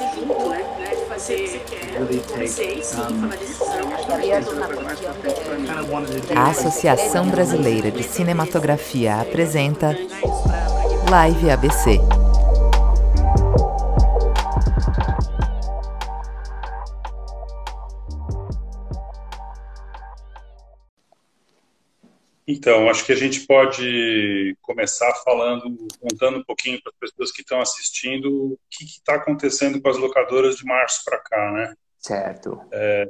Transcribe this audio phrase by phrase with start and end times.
[0.00, 0.90] né?
[0.90, 1.62] De fazer,
[3.08, 3.62] tomar decisão.
[6.34, 9.96] A Associação Brasileira de Cinematografia apresenta
[11.10, 12.21] Live ABC.
[22.52, 27.40] Então, acho que a gente pode começar falando, contando um pouquinho para as pessoas que
[27.40, 31.74] estão assistindo o que está acontecendo com as locadoras de março para cá, né?
[31.98, 32.60] Certo.
[32.70, 33.08] É,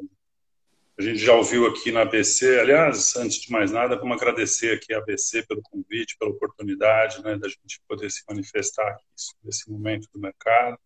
[0.97, 4.95] a gente já ouviu aqui na ABC, aliás, antes de mais nada, vamos agradecer aqui
[4.95, 9.05] a ABC pelo convite, pela oportunidade, né, da gente poder se manifestar aqui
[9.43, 10.79] nesse momento do mercado.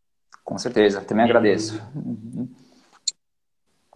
[0.42, 1.78] Com certeza, também agradeço.
[1.94, 2.48] Uhum.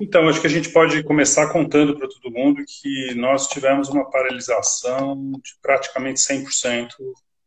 [0.00, 4.08] Então, acho que a gente pode começar contando para todo mundo que nós tivemos uma
[4.10, 6.88] paralisação de praticamente 100%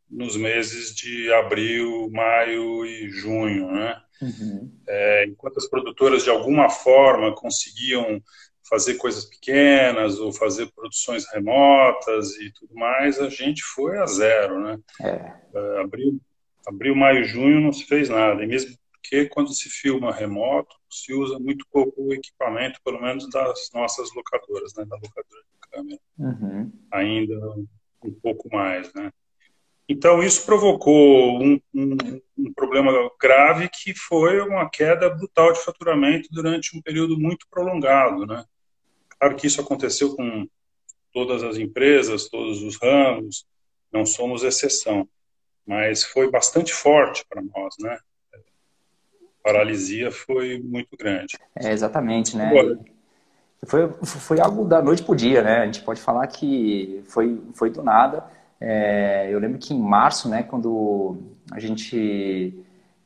[0.09, 3.99] nos meses de abril, maio e junho, né?
[4.21, 4.71] Uhum.
[4.88, 8.22] É, enquanto as produtoras de alguma forma conseguiam
[8.70, 14.61] fazer coisas pequenas ou fazer produções remotas e tudo mais, a gente foi a zero,
[14.61, 14.77] né?
[15.02, 15.33] É.
[15.55, 16.20] é abril,
[16.66, 18.44] abril, maio, junho não se fez nada.
[18.44, 23.30] E mesmo porque quando se filma remoto, se usa muito pouco o equipamento, pelo menos
[23.30, 25.99] das nossas locadoras, né, da locadora de câmera.
[26.17, 26.72] Uhum.
[26.91, 27.55] Ainda
[28.03, 29.11] um pouco mais, né?
[29.88, 31.97] Então, isso provocou um, um,
[32.38, 38.25] um, problema grave que foi uma queda brutal de faturamento durante um período muito prolongado.
[38.25, 38.45] Né?
[39.19, 40.47] Claro que isso aconteceu com
[41.11, 43.45] todas as empresas, todos os ramos,
[43.91, 45.08] não somos exceção,
[45.67, 47.75] mas foi bastante forte para nós.
[47.77, 47.99] Né?
[49.44, 51.38] Paralisia foi muito grande.
[51.55, 52.52] É, exatamente, né?
[53.66, 55.59] Foi, foi algo da noite para o dia, né?
[55.59, 58.23] A gente pode falar que foi, foi do nada.
[58.59, 61.17] É, eu lembro que em março, né, quando
[61.52, 62.58] a gente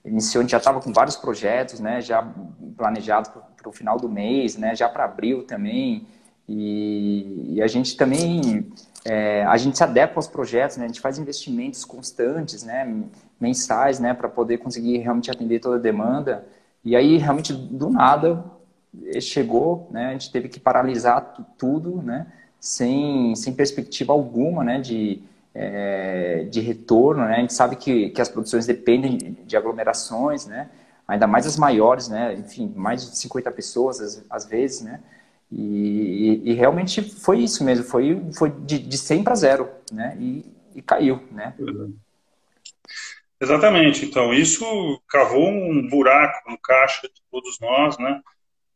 [0.06, 2.32] iniciou, a gente já estava com vários projetos, né, já
[2.78, 6.08] planejados para o final do mês, né, já para abril também.
[6.48, 8.72] E, e, a gente também
[9.10, 13.04] é, a gente se adequa aos projetos, né, a gente faz investimentos constantes, né,
[13.40, 16.46] mensais, né, para poder conseguir realmente atender toda a demanda.
[16.84, 18.44] E aí, realmente, do nada,
[19.22, 22.28] chegou, né, a gente teve que paralisar tudo, né,
[22.60, 25.22] sem, sem perspectiva alguma, né, de,
[25.56, 30.70] é, de retorno, né, a gente sabe que, que as produções dependem de aglomerações, né,
[31.08, 35.00] ainda mais as maiores, né, enfim, mais de 50 pessoas às, às vezes, né,
[35.52, 40.46] e, e, realmente foi isso mesmo, foi, foi de, de 100 para zero, né, e,
[40.76, 41.56] e caiu, né.
[41.58, 41.96] Uhum.
[43.40, 44.06] Exatamente.
[44.06, 48.22] Então, isso cavou um buraco no caixa de todos nós, né?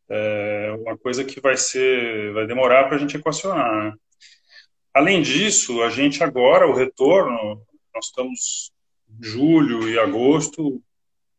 [0.07, 3.85] É uma coisa que vai ser, vai demorar para a gente equacionar.
[3.85, 3.93] Né?
[4.93, 7.65] Além disso, a gente agora, o retorno,
[7.95, 8.71] nós estamos
[9.09, 10.81] em julho e agosto,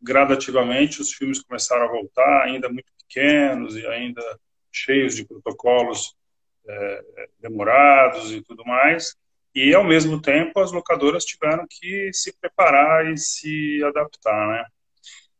[0.00, 4.22] gradativamente os filmes começaram a voltar, ainda muito pequenos e ainda
[4.72, 6.14] cheios de protocolos
[6.66, 7.04] é,
[7.40, 9.14] demorados e tudo mais.
[9.54, 14.64] E, ao mesmo tempo, as locadoras tiveram que se preparar e se adaptar, né?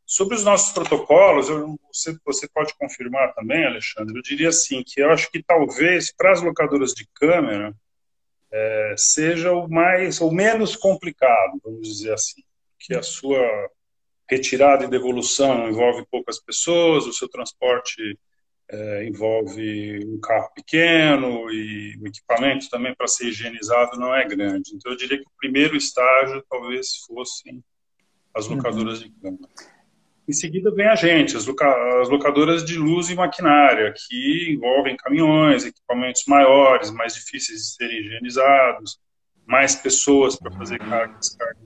[0.04, 5.00] Sobre os nossos protocolos, eu, você, você pode confirmar também, Alexandre, eu diria assim, que
[5.00, 7.74] eu acho que talvez para as locadoras de câmera
[8.50, 12.42] é, seja o mais, ou menos complicado, vamos dizer assim,
[12.78, 13.40] que a sua
[14.28, 18.18] retirada e devolução envolve poucas pessoas, o seu transporte
[18.72, 24.74] é, envolve um carro pequeno e o equipamento também para ser higienizado não é grande.
[24.74, 27.62] Então eu diria que o primeiro estágio talvez fossem
[28.34, 28.56] as uhum.
[28.56, 29.08] locadoras uhum.
[29.08, 29.48] de câmera.
[30.26, 34.96] Em seguida vem a gente, as, loca as locadoras de luz e maquinária, que envolvem
[34.96, 38.98] caminhões, equipamentos maiores, mais difíceis de serem higienizados,
[39.44, 41.60] mais pessoas para fazer carga e descarga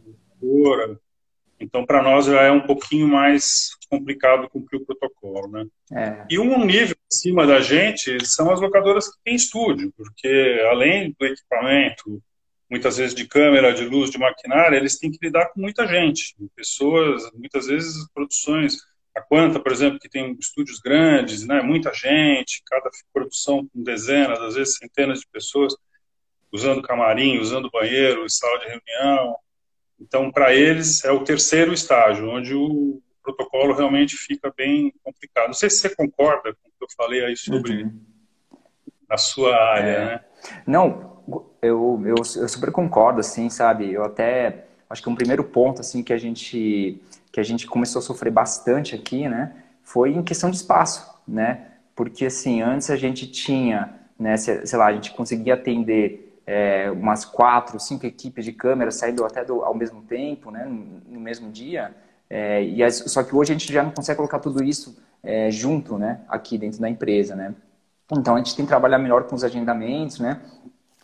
[1.58, 5.66] então, para nós já é um pouquinho mais complicado cumprir o protocolo, né?
[5.92, 6.26] É.
[6.30, 11.26] E um nível acima da gente são as locadoras que têm estúdio, porque além do
[11.26, 12.22] equipamento,
[12.70, 16.34] muitas vezes de câmera, de luz, de maquinária, eles têm que lidar com muita gente,
[16.54, 18.76] pessoas, muitas vezes produções.
[19.14, 21.62] A Quanta, por exemplo, que tem estúdios grandes, né?
[21.62, 25.74] Muita gente, cada produção com dezenas, às vezes centenas de pessoas
[26.52, 29.36] usando camarim, usando banheiro, sala de reunião.
[30.00, 35.46] Então, para eles, é o terceiro estágio, onde o protocolo realmente fica bem complicado.
[35.46, 38.00] Não sei se você concorda com o que eu falei aí sobre uhum.
[39.08, 40.04] a sua área, é.
[40.04, 40.20] né?
[40.66, 41.22] Não,
[41.62, 43.92] eu, eu, eu super concordo, assim, sabe?
[43.92, 47.00] Eu até acho que um primeiro ponto, assim, que a gente
[47.36, 51.66] que a gente começou a sofrer bastante aqui, né, foi em questão de espaço, né?
[51.94, 57.24] Porque, assim, antes a gente tinha, né, sei lá, a gente conseguia atender é, umas
[57.24, 61.50] quatro, cinco equipes de câmeras saindo até do, ao mesmo tempo, né, no, no mesmo
[61.50, 61.94] dia,
[62.28, 65.48] É, e as, só que hoje a gente já não consegue colocar tudo isso é,
[65.50, 67.54] junto, né, aqui dentro da empresa, né.
[68.10, 70.40] Então a gente tem que trabalhar melhor com os agendamentos, né,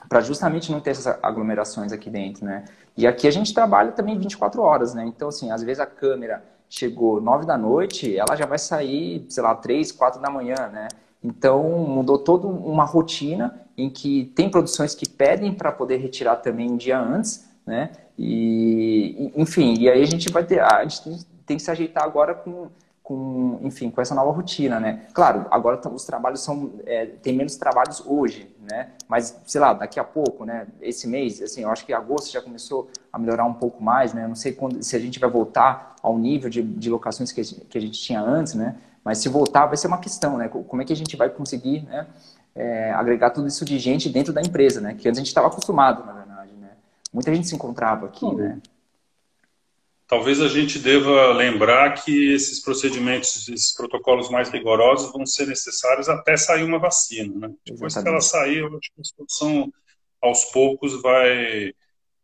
[0.09, 2.65] para justamente não ter essas aglomerações aqui dentro, né.
[2.97, 5.05] E aqui a gente trabalha também 24 horas, né.
[5.07, 9.43] Então assim, às vezes a câmera chegou 9 da noite, ela já vai sair, sei
[9.43, 10.89] lá, 3, 4 da manhã, né.
[11.23, 16.71] Então mudou toda uma rotina em que tem produções que pedem para poder retirar também
[16.71, 17.91] um dia antes, né?
[18.19, 22.35] E, enfim, e aí a gente vai ter, a gente tem, que se ajeitar agora
[22.35, 22.69] com,
[23.03, 25.07] com, enfim, com essa nova rotina, né?
[25.13, 28.91] Claro, agora os trabalhos são, é, tem menos trabalhos hoje, né?
[29.09, 30.67] Mas, sei lá, daqui a pouco, né?
[30.81, 34.25] Esse mês, assim, eu acho que agosto já começou a melhorar um pouco mais, né?
[34.25, 37.43] Eu não sei quando, se a gente vai voltar ao nível de, de locações que,
[37.43, 38.77] que a gente tinha antes, né?
[39.05, 40.49] Mas se voltar, vai ser uma questão, né?
[40.49, 42.07] Como é que a gente vai conseguir, né?
[42.55, 44.95] É, agregar tudo isso de gente dentro da empresa, né?
[44.95, 46.71] Que antes a gente estava acostumado, na verdade, né?
[47.13, 48.37] Muita gente se encontrava aqui, uhum.
[48.37, 48.61] né?
[50.07, 56.07] Talvez a gente deva lembrar que esses procedimentos, esses protocolos mais rigorosos vão ser necessários
[56.07, 57.55] até sair uma vacina, né?
[57.65, 58.05] Depois Exatamente.
[58.05, 59.73] que ela sair, eu acho que a situação
[60.21, 61.73] aos poucos vai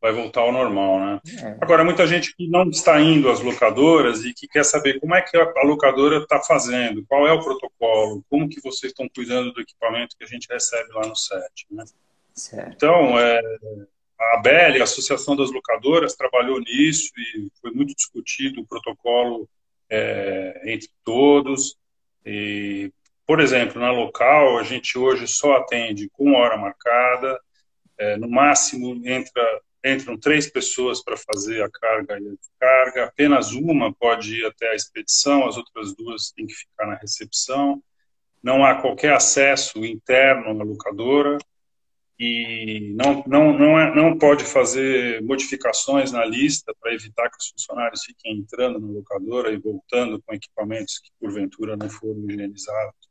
[0.00, 1.20] vai voltar ao normal, né?
[1.42, 1.58] É.
[1.60, 5.22] Agora, muita gente que não está indo às locadoras e que quer saber como é
[5.22, 9.60] que a locadora está fazendo, qual é o protocolo, como que vocês estão cuidando do
[9.60, 11.84] equipamento que a gente recebe lá no set, né?
[12.32, 12.72] Certo.
[12.74, 13.40] Então, é,
[14.18, 19.48] a ABEL, a Associação das Locadoras, trabalhou nisso e foi muito discutido o protocolo
[19.90, 21.76] é, entre todos.
[22.24, 22.92] E,
[23.26, 27.40] por exemplo, na local, a gente hoje só atende com hora marcada,
[27.98, 29.42] é, no máximo entra
[29.84, 34.70] entram três pessoas para fazer a carga e a descarga, apenas uma pode ir até
[34.70, 37.82] a expedição, as outras duas têm que ficar na recepção.
[38.42, 41.38] Não há qualquer acesso interno na locadora
[42.18, 47.48] e não, não, não, é, não pode fazer modificações na lista para evitar que os
[47.48, 53.08] funcionários fiquem entrando na locadora e voltando com equipamentos que porventura não foram higienizados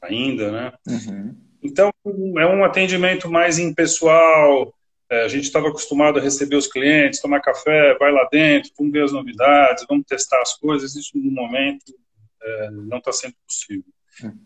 [0.00, 0.72] ainda, né?
[0.86, 1.36] Uhum.
[1.62, 1.92] Então,
[2.38, 4.74] é um atendimento mais impessoal,
[5.20, 9.04] a gente estava acostumado a receber os clientes, tomar café, vai lá dentro, vamos ver
[9.04, 10.94] as novidades, vamos testar as coisas.
[10.94, 11.94] Isso, no momento,
[12.42, 13.84] é, não está sendo possível.
[14.24, 14.38] Hum.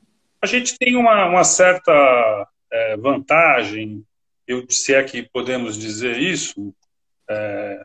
[0.42, 4.04] A gente tem uma, uma certa é, vantagem,
[4.46, 6.74] eu, se é que podemos dizer isso,
[7.28, 7.84] é,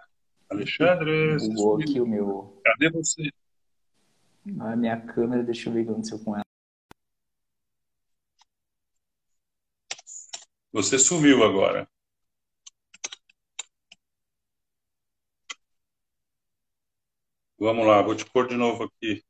[0.50, 1.38] Alexandre.
[1.38, 2.62] Bugou aqui o meu.
[2.63, 3.31] Cadê você?
[4.60, 6.45] A minha câmera, deixa eu ver o que aconteceu com ela.
[10.74, 11.88] Você sumiu agora.
[17.62, 19.24] Vamos lá, vou te pôr de novo aqui.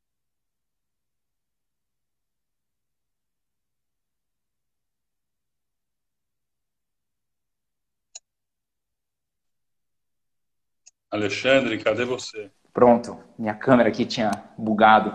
[11.12, 12.50] Alexandre, cadê você?
[12.72, 15.14] Pronto, minha câmera aqui tinha bugado.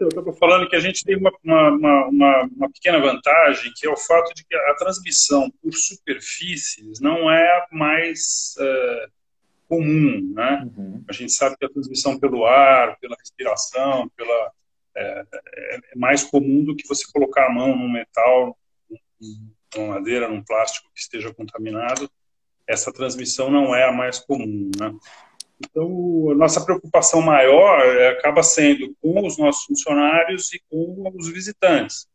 [0.00, 3.90] Eu estou falando que a gente tem uma, uma, uma, uma, pequena vantagem, que é
[3.90, 9.12] o fato de que a transmissão por superfícies não é mais uh,
[9.68, 10.68] comum, né?
[10.76, 11.04] Uhum.
[11.08, 14.52] A gente sabe que a transmissão pelo ar, pela respiração, pela
[14.96, 18.56] é, é, é mais comum do que você colocar a mão num metal,
[19.76, 22.10] numa madeira, num plástico que esteja contaminado.
[22.66, 24.94] Essa transmissão não é a mais comum, né?
[25.58, 31.28] Então, a nossa preocupação maior é, acaba sendo com os nossos funcionários e com os
[31.28, 32.06] visitantes.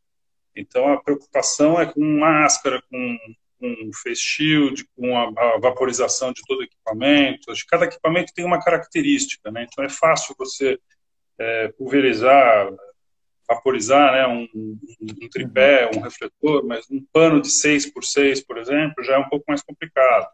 [0.56, 3.18] Então, a preocupação é com máscara, com
[3.62, 7.52] com face shield, com a, a, vaporização de todo o equipamento.
[7.52, 9.68] Acho que cada equipamento tem uma característica, né?
[9.72, 10.80] Então é fácil você
[11.40, 12.74] é, pulverizar,
[13.48, 14.80] vaporizar né, um, um,
[15.24, 19.18] um, tripé, um refletor, mas um pano de 6 por 6 por exemplo, já é
[19.20, 20.28] um pouco mais complicado.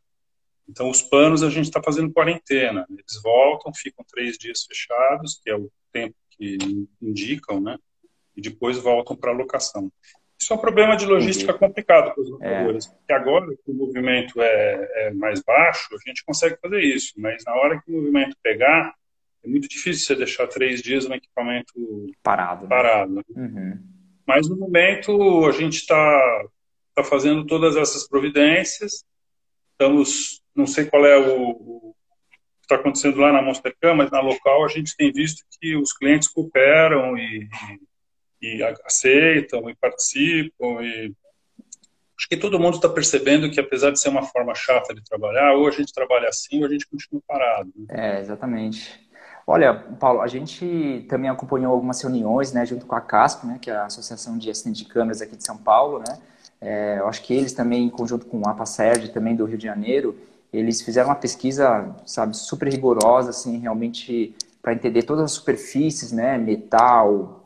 [0.69, 2.86] Então, os panos a gente está fazendo quarentena.
[2.89, 6.57] Eles voltam, ficam três dias fechados, que é o tempo que
[7.01, 7.77] indicam, né?
[8.36, 9.91] E depois voltam para a locação.
[10.39, 11.67] Isso é um problema de logística Entendi.
[11.67, 12.41] complicado para os.
[12.41, 12.63] É.
[12.63, 17.13] Porque agora que o movimento é, é, mais baixo, a gente consegue fazer isso.
[17.17, 18.94] Mas na hora que o movimento pegar,
[19.44, 21.74] é muito difícil você deixar três dias no equipamento
[22.22, 22.63] parado.
[22.63, 22.70] Né?
[22.70, 23.13] parado.
[23.13, 23.22] Né?
[23.36, 23.79] Uhum.
[24.27, 26.46] Mas no momento a gente está
[26.94, 29.03] tá fazendo todas essas providências.
[29.72, 31.96] Estamos, não sei qual é o, o
[32.60, 35.94] que está acontecendo lá na Monstercam, mas na local a gente tem visto que os
[35.94, 37.87] clientes cooperam e, e
[38.41, 41.13] e aceitam e participam e
[42.17, 45.53] acho que todo mundo está percebendo que apesar de ser uma forma chata de trabalhar,
[45.53, 47.72] ou a gente trabalha assim ou a gente continua parado.
[47.75, 48.17] Né?
[48.17, 49.08] É, exatamente.
[49.46, 53.72] Olha, Paulo, a gente também acompanhou algumas reuniões, né, junto com a CASP, né, que
[53.72, 56.20] é a Associação de Assistentes de Câmeras aqui de São Paulo, né,
[56.60, 59.65] é, eu acho que eles também, em conjunto com o APASERD, também do Rio de
[59.65, 60.17] Janeiro,
[60.51, 66.38] eles fizeram uma pesquisa, sabe, super rigorosa, assim, realmente para entender todas as superfícies, né,
[66.38, 67.37] metal,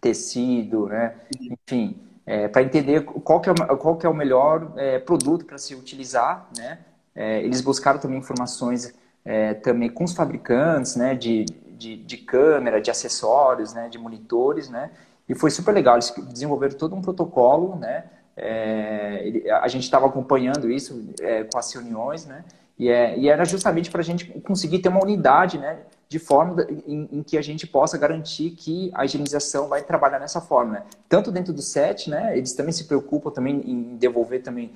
[0.00, 4.98] tecido, né, enfim, é, para entender qual que é, qual que é o melhor é,
[4.98, 6.78] produto para se utilizar, né.
[7.14, 12.80] É, eles buscaram também informações é, também com os fabricantes, né, de, de, de, câmera,
[12.80, 14.90] de acessórios, né, de monitores, né,
[15.28, 15.96] e foi super legal.
[15.96, 18.04] Eles desenvolveram todo um protocolo, né,
[18.36, 21.12] é, a gente estava acompanhando isso
[21.52, 22.44] com as reuniões, né,
[22.78, 25.80] e, é, e era justamente para a gente conseguir ter uma unidade, né,
[26.10, 30.40] de forma em, em, que a gente possa garantir que a higienização vai trabalhar nessa
[30.40, 30.86] forma, né?
[31.08, 32.36] Tanto dentro do set, né?
[32.36, 34.72] Eles também se preocupam também em devolver também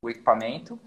[0.00, 0.78] o equipamento.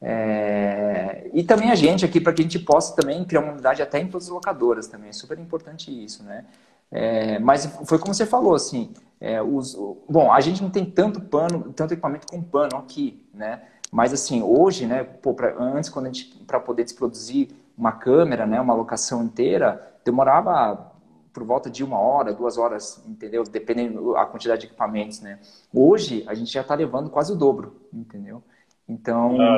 [0.00, 1.30] É...
[1.32, 4.00] E também a gente aqui, para que a gente possa também criar uma unidade até
[4.00, 5.10] em todas as locadoras também.
[5.10, 6.46] É super importante isso, né?
[6.90, 7.38] É...
[7.38, 9.76] Mas foi como você falou, assim, é, os...
[10.08, 13.62] bom, a gente não tem tanto pano, tanto equipamento com pano aqui, né?
[13.92, 18.46] Mas assim, hoje, né, pô, pra, antes quando a gente, para poder desproduzir uma câmera,
[18.46, 20.90] né, uma locação inteira, demorava
[21.30, 23.44] por volta de uma hora, duas horas, entendeu?
[23.44, 25.38] Dependendo da quantidade de equipamentos, né?
[25.72, 28.42] Hoje a gente já está levando quase o dobro, entendeu?
[28.88, 29.56] Então, ah,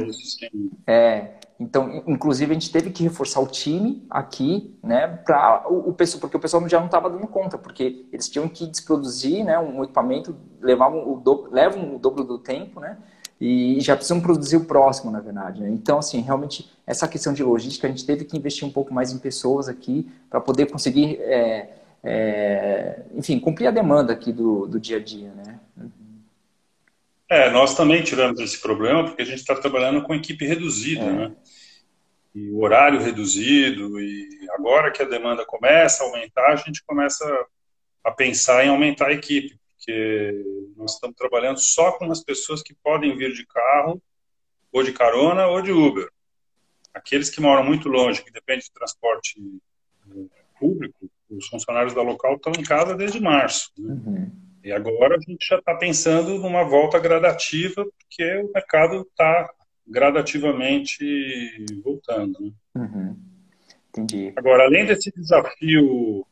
[0.87, 5.95] é, então, inclusive a gente teve que reforçar o time aqui, né, para o, o
[5.95, 9.59] pessoal, porque o pessoal já não estava dando conta, porque eles tinham que desproduzir, né,
[9.59, 12.99] um equipamento levavam o dobro, levam o dobro do tempo, né,
[13.47, 15.61] e já precisam produzir o próximo, na verdade.
[15.61, 15.69] Né?
[15.69, 19.13] Então, assim, realmente essa questão de logística a gente teve que investir um pouco mais
[19.13, 21.69] em pessoas aqui para poder conseguir, é,
[22.03, 25.61] é, enfim, cumprir a demanda aqui do, do dia a dia, né?
[27.29, 31.13] É, nós também tivemos esse problema porque a gente está trabalhando com equipe reduzida, é.
[31.13, 31.33] né?
[32.35, 37.25] E o horário reduzido, e agora que a demanda começa a aumentar, a gente começa
[38.03, 40.45] a pensar em aumentar a equipe, porque
[40.77, 44.03] nós estamos trabalhando só com as pessoas que podem vir de carro,
[44.73, 46.09] ou de carona, ou de Uber.
[46.93, 49.41] Aqueles que moram muito longe, que dependem de transporte
[50.11, 50.25] eh,
[50.59, 53.71] público, os funcionários da local estão em casa desde março.
[53.79, 53.95] Né?
[53.95, 54.33] Uhum.
[54.65, 59.53] E agora a gente já está pensando numa volta gradativa, porque o mercado está
[59.87, 62.41] gradativamente voltando.
[62.41, 62.53] Né?
[62.77, 63.17] Uhum.
[63.91, 64.33] Entendi.
[64.37, 66.27] Agora, além desse desafio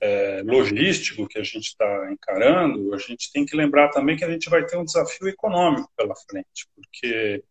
[0.00, 4.30] é, logístico que a gente está encarando, a gente tem que lembrar também que a
[4.30, 7.44] gente vai ter um desafio econômico pela frente, porque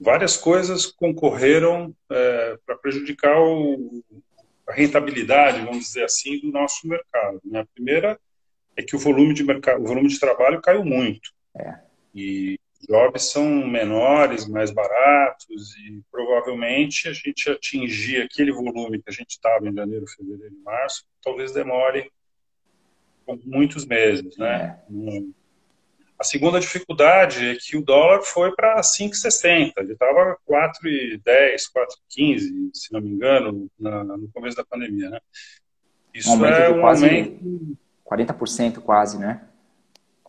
[0.00, 4.02] várias coisas concorreram é, para prejudicar o,
[4.68, 7.40] a rentabilidade, vamos dizer assim, do nosso mercado.
[7.44, 7.60] Né?
[7.60, 8.18] A primeira
[8.76, 11.30] é que o volume de mercado, o volume de trabalho caiu muito.
[11.56, 11.78] É.
[12.14, 19.12] E jobs são menores, mais baratos e provavelmente a gente atingir aquele volume que a
[19.12, 22.10] gente estava em janeiro, fevereiro e março, talvez demore
[23.44, 24.80] muitos meses, né?
[24.90, 25.22] É.
[26.18, 29.72] A segunda dificuldade é que o dólar foi para 5,60.
[29.76, 35.20] Ele estava 4,10, 4,15, se não me engano, na, no começo da pandemia, né?
[36.14, 37.76] Isso um é um aumento
[38.06, 39.46] 40% quase, né?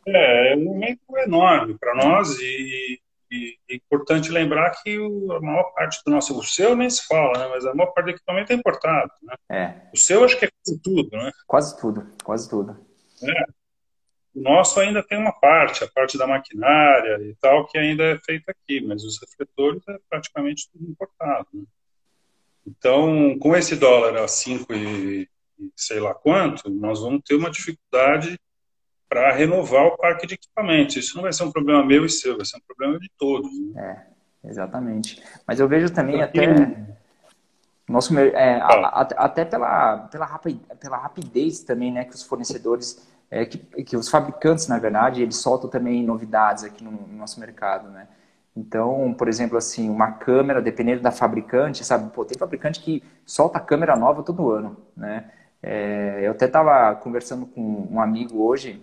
[0.07, 2.99] É, é um aumento enorme para nós e,
[3.29, 7.05] e, é importante lembrar que o, a maior parte do nosso, o seu nem se
[7.05, 7.47] fala, né?
[7.49, 9.35] mas a maior parte do equipamento é importado, né?
[9.51, 9.89] É.
[9.93, 11.31] O seu acho que é quase tudo, né?
[11.45, 12.77] Quase tudo, quase tudo.
[13.21, 13.43] É.
[14.33, 18.17] O nosso ainda tem uma parte, a parte da maquinária e tal, que ainda é
[18.19, 21.47] feita aqui, mas os refletores é praticamente tudo importado.
[21.53, 21.65] Né?
[22.65, 25.27] Então, com esse dólar a 5 e
[25.75, 28.39] sei lá quanto, nós vamos ter uma dificuldade
[29.07, 30.95] para renovar o parque de equipamentos.
[30.95, 33.49] Isso não vai ser um problema meu e seu, vai ser um problema de todos.
[33.73, 34.05] Né?
[34.43, 35.21] É, exatamente.
[35.47, 36.45] Mas eu vejo também até
[37.87, 43.45] nosso é, a, até pela pela rapidez, pela rapidez também, né, que os fornecedores é,
[43.45, 47.89] que, que os fabricantes, na verdade, eles soltam também novidades aqui no, no nosso mercado,
[47.89, 48.07] né?
[48.55, 52.11] Então, por exemplo, assim, uma câmera, dependendo da fabricante, sabe?
[52.11, 55.29] Pô, tem fabricante que solta câmera nova todo ano, né?
[55.61, 58.81] É, eu até estava conversando com um amigo hoje,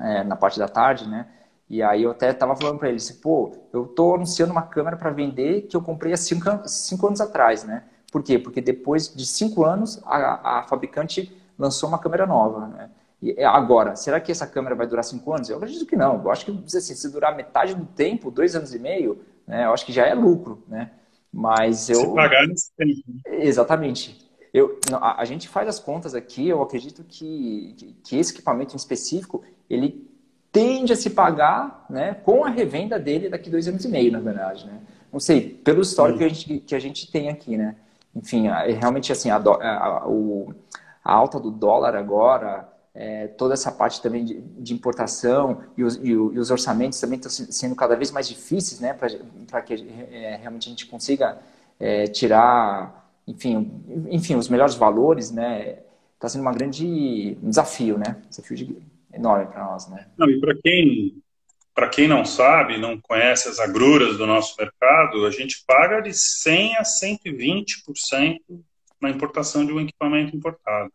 [0.00, 1.26] é, na parte da tarde, né?
[1.68, 4.96] E aí eu até estava falando para ele, assim, pô, eu estou anunciando uma câmera
[4.96, 7.84] para vender que eu comprei há cinco, cinco anos atrás, né?
[8.10, 8.38] Por quê?
[8.38, 12.90] Porque depois de cinco anos, a, a fabricante lançou uma câmera nova, né?
[13.22, 15.48] E é, agora, será que essa câmera vai durar cinco anos?
[15.48, 16.20] Eu acredito que não.
[16.22, 19.72] Eu acho que assim, se durar metade do tempo, dois anos e meio, né, eu
[19.72, 20.90] acho que já é lucro, né?
[21.32, 22.00] Mas eu.
[22.00, 22.46] Se pagar.
[22.46, 22.54] Né?
[23.26, 24.28] Exatamente.
[24.52, 28.76] Eu, a, a, gente faz as contas aqui, eu acredito que, que esse equipamento em
[28.76, 30.10] específico, ele
[30.52, 34.20] tende a se pagar né, com a revenda dele daqui dois anos e meio, na
[34.20, 34.66] verdade.
[34.66, 34.80] Né?
[35.12, 37.76] Não sei, pelo histórico que a, gente, que a gente tem aqui, né?
[38.14, 38.48] Enfim,
[38.78, 40.52] realmente assim, a, a, a, o,
[41.04, 45.96] a alta do dólar agora, é, toda essa parte também de, de importação e os,
[46.02, 49.74] e, os, orçamentos também estão sendo cada vez mais difíceis, né, para que
[50.10, 51.38] é, realmente a gente consiga
[51.78, 53.70] é, tirar, enfim,
[54.10, 55.78] enfim, os melhores valores, né,
[56.16, 58.76] está sendo uma grande um desafio, né, desafio de,
[59.12, 60.10] enorme para nós, né.
[60.16, 61.22] Não, e para quem
[61.74, 66.12] para quem não sabe, não conhece as agruras do nosso mercado, a gente paga de
[66.12, 68.38] 100 a 120%
[69.00, 70.92] na importação de um equipamento importado.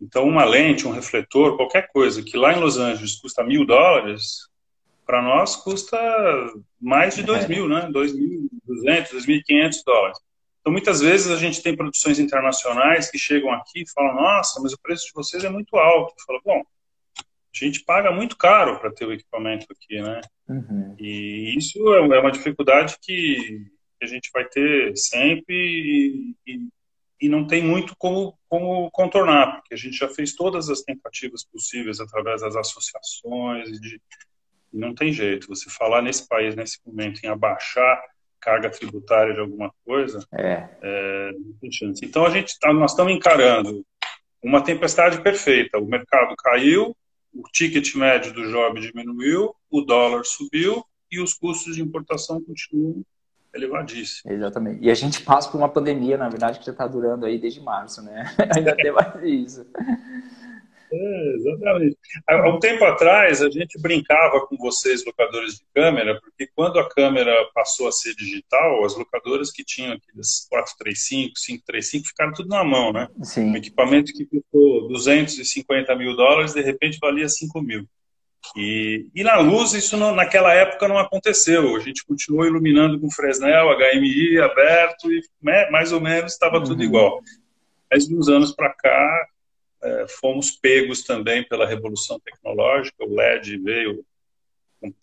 [0.00, 4.48] Então, uma lente, um refletor, qualquer coisa que lá em Los Angeles custa mil dólares,
[5.06, 5.98] para nós custa
[6.80, 7.88] mais de dois mil, né?
[7.90, 10.18] 2.200, 2.500 dólares.
[10.60, 14.72] Então, muitas vezes a gente tem produções internacionais que chegam aqui e falam: Nossa, mas
[14.72, 16.14] o preço de vocês é muito alto.
[16.16, 16.62] Eu falo: Bom,
[17.62, 20.20] a gente paga muito caro para ter o equipamento aqui, né?
[20.48, 20.96] Uhum.
[20.98, 23.66] E isso é, é uma dificuldade que
[24.02, 26.68] a gente vai ter sempre e, e,
[27.20, 31.44] e, não tem muito como, como contornar, porque a gente já fez todas as tentativas
[31.44, 34.00] possíveis através das associações e, de,
[34.72, 35.48] não tem jeito.
[35.48, 38.02] Você falar nesse país, nesse momento, em abaixar
[38.40, 40.68] carga tributária de alguma coisa, é.
[40.82, 42.04] É, não tem chance.
[42.04, 43.82] Então a gente tá, nós estamos encarando
[44.42, 45.78] uma tempestade perfeita.
[45.78, 46.94] O mercado caiu,
[47.34, 53.04] o ticket médio do job diminuiu, o dólar subiu e os custos de importação continuam
[53.52, 54.24] elevadíssimos.
[54.24, 54.84] Exatamente.
[54.84, 57.60] E a gente passa por uma pandemia, na verdade, que já está durando aí desde
[57.60, 58.34] março, né?
[58.54, 59.66] Ainda tem mais isso.
[60.96, 61.96] É, exatamente.
[62.28, 66.88] Há um tempo atrás, a gente brincava com vocês, locadores de câmera, porque quando a
[66.88, 72.62] câmera passou a ser digital, as locadoras que tinham aqueles 435, 535, ficaram tudo na
[72.62, 73.08] mão, né?
[73.22, 73.46] Sim.
[73.46, 77.84] Um equipamento que custou 250 mil dólares, de repente valia 5 mil.
[78.56, 81.74] E, e na luz, isso não, naquela época não aconteceu.
[81.74, 86.64] A gente continuou iluminando com Fresnel, HMI aberto e né, mais ou menos estava uhum.
[86.64, 87.20] tudo igual.
[87.90, 89.26] Mas de uns anos para cá,
[89.84, 94.04] é, fomos pegos também pela revolução tecnológica, o LED veio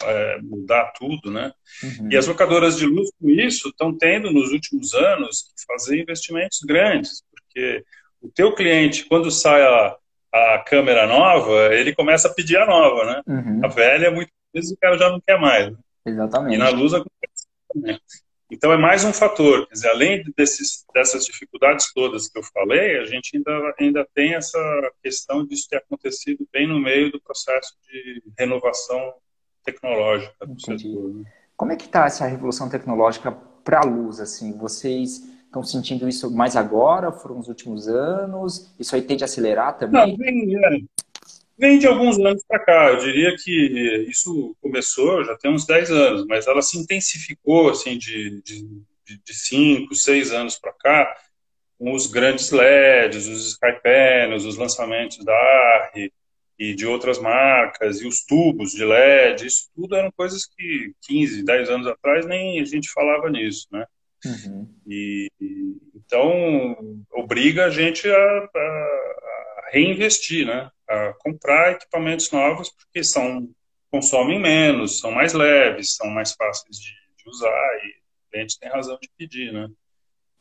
[0.04, 1.54] é, mudar tudo, né?
[1.84, 2.10] Uhum.
[2.12, 6.62] E as locadoras de luz, com isso, estão tendo nos últimos anos que fazer investimentos
[6.62, 7.84] grandes, porque
[8.22, 9.98] o teu cliente, quando sai a,
[10.32, 13.22] a câmera nova, ele começa a pedir a nova, né?
[13.28, 13.62] Uhum.
[13.64, 15.72] A velha, muitas vezes, o cara já não quer mais.
[15.72, 15.78] Né?
[16.06, 16.56] Exatamente.
[16.56, 18.00] E na luz acontece também.
[18.52, 23.00] Então é mais um fator, quer dizer, além desses, dessas dificuldades todas que eu falei,
[23.00, 24.60] a gente ainda, ainda tem essa
[25.02, 29.14] questão disso ter acontecido bem no meio do processo de renovação
[29.64, 30.90] tecnológica do Entendi.
[30.90, 31.14] setor.
[31.14, 31.24] Né?
[31.56, 34.20] Como é que está essa revolução tecnológica para a luz?
[34.20, 37.10] Assim, vocês estão sentindo isso mais agora?
[37.14, 38.76] Foram os últimos anos?
[38.78, 40.12] Isso aí tende a acelerar também?
[40.12, 40.82] Não, vem, é,
[41.62, 42.90] vem de alguns anos para cá.
[42.90, 48.00] Eu diria que isso começou já tem uns 10 anos, mas ela se intensificou assim
[48.00, 48.66] de, de,
[49.24, 51.16] de 5, 6 anos para cá,
[51.78, 56.12] com os grandes LEDs, os Skypanels, os lançamentos da ARRI
[56.58, 61.44] e de outras marcas, e os tubos de LED, isso tudo eram coisas que 15,
[61.44, 63.86] 10 anos atrás nem a gente falava nisso, né?
[64.26, 64.68] Uhum.
[64.88, 65.28] E,
[65.96, 70.70] então, obriga a gente a, a, a reinvestir, né?
[70.92, 73.50] A comprar equipamentos novos porque são
[73.90, 78.70] consomem menos, são mais leves, são mais fáceis de, de usar e o cliente tem
[78.70, 79.68] razão de pedir, né?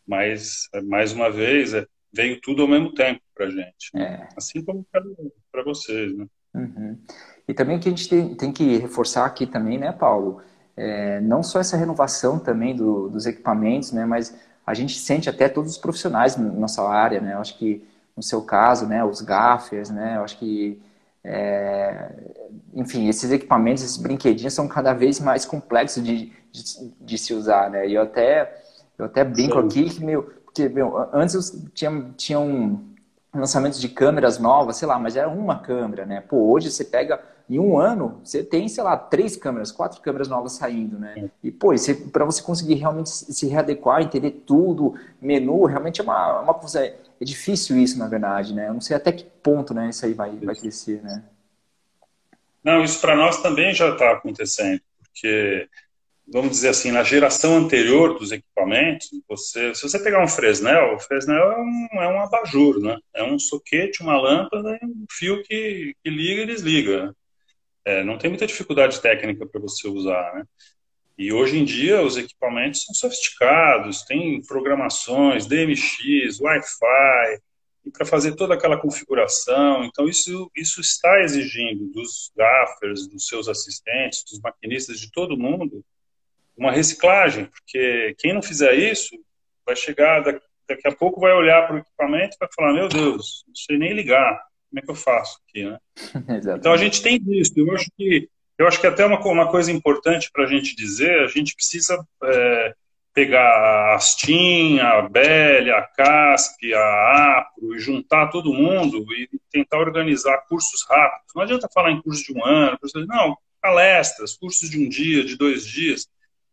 [0.07, 4.29] Mas mais uma vez é, veio tudo ao mesmo tempo para gente, é.
[4.37, 6.27] assim como para vocês, né?
[6.55, 6.99] Uhum.
[7.47, 10.43] E também que a gente tem, tem, que reforçar aqui também, né, Paulo?
[10.77, 14.37] É, não só essa renovação também do, dos equipamentos, né, mas
[14.67, 17.35] a gente sente até todos os profissionais na nossa área, né?
[17.35, 17.85] Eu acho que
[18.17, 20.81] no seu caso, né, os gaffers, né, eu acho que,
[21.25, 22.11] é,
[22.75, 27.71] enfim, esses equipamentos, esses brinquedinhos são cada vez mais complexos de, de, de se usar,
[27.71, 28.63] né, e eu até,
[28.99, 29.67] eu até brinco Sim.
[29.67, 32.83] aqui que, meu, porque, meu, antes tinha, tinham
[33.33, 37.21] lançamentos de câmeras novas, sei lá, mas era uma câmera, né, pô, hoje você pega
[37.51, 41.29] em um ano, você tem, sei lá, três câmeras, quatro câmeras novas saindo, né?
[41.43, 41.71] E, pô,
[42.13, 47.25] para você conseguir realmente se readequar, entender tudo, menu, realmente é uma, uma coisa é
[47.25, 48.69] difícil isso, na verdade, né?
[48.69, 51.23] Eu não sei até que ponto né, isso aí vai, vai crescer, né?
[52.65, 55.69] Não, isso para nós também já está acontecendo, porque,
[56.27, 61.01] vamos dizer assim, na geração anterior dos equipamentos, você, se você pegar um Fresnel, o
[61.01, 62.99] Fresnel é um, é um abajur, né?
[63.15, 67.15] É um soquete, uma lâmpada e um fio que, que liga e desliga.
[67.85, 70.45] É, não tem muita dificuldade técnica para você usar, né?
[71.21, 77.41] E hoje em dia os equipamentos são sofisticados, tem programações, DMX, Wi-Fi,
[77.85, 79.85] e para fazer toda aquela configuração.
[79.85, 85.85] Então, isso, isso está exigindo dos gaffers, dos seus assistentes, dos maquinistas, de todo mundo,
[86.57, 89.15] uma reciclagem, porque quem não fizer isso
[89.67, 92.89] vai chegar, daqui, daqui a pouco vai olhar para o equipamento e vai falar: Meu
[92.89, 94.43] Deus, não sei nem ligar.
[94.71, 95.79] como é que eu faço aqui, né?
[96.57, 97.59] então a gente tem visto.
[97.59, 98.27] Eu acho que
[98.61, 101.99] eu acho que até uma, uma coisa importante para a gente dizer, a gente precisa
[102.23, 102.75] é,
[103.15, 109.79] pegar a Astim, a Bell, a CASP, a APRO e juntar todo mundo e tentar
[109.79, 111.33] organizar cursos rápidos.
[111.35, 115.39] Não adianta falar em curso de um ano, não, palestras, cursos de um dia, de
[115.39, 116.07] dois dias,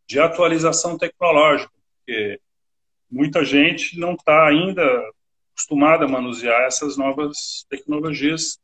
[0.07, 2.39] de atualização tecnológica, porque
[3.11, 4.81] muita gente não está ainda
[5.51, 8.59] acostumada a manusear essas novas tecnologias.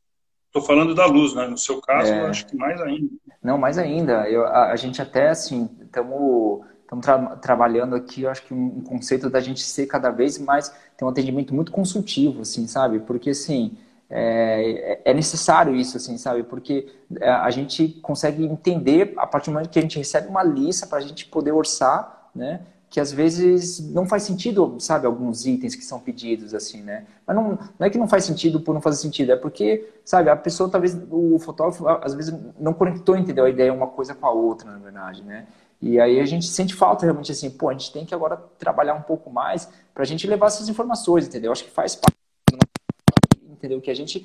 [0.53, 1.47] Estou falando da luz, né?
[1.47, 2.27] No seu caso, é...
[2.27, 3.09] acho que mais ainda.
[3.41, 4.29] Não, mais ainda.
[4.29, 6.61] Eu, a, a gente até, assim, estamos
[7.01, 10.69] tra trabalhando aqui, eu acho que um, um conceito da gente ser cada vez mais,
[10.95, 12.99] ter um atendimento muito consultivo, assim, sabe?
[12.99, 13.75] Porque, assim,
[14.07, 16.43] é, é, necessário isso, assim, sabe?
[16.43, 16.87] Porque
[17.19, 20.85] é, a gente consegue entender a partir do momento que a gente recebe uma lista
[20.85, 22.61] para a gente poder orçar, né?
[22.93, 27.07] Que às vezes não faz sentido, sabe, alguns itens que são pedidos, assim, né?
[27.25, 30.29] Mas não, não é que não faz sentido por não fazer sentido, é porque, sabe,
[30.29, 33.45] a pessoa, talvez, o fotógrafo, às vezes não conectou, entendeu?
[33.45, 35.47] A ideia uma coisa com a outra, na verdade, né?
[35.81, 38.93] E aí a gente sente falta realmente assim, pô, a gente tem que agora trabalhar
[38.93, 41.51] um pouco mais para a gente levar essas informações, entendeu?
[41.51, 42.15] Acho que faz parte
[43.49, 43.81] entendeu?
[43.81, 44.23] Que a gente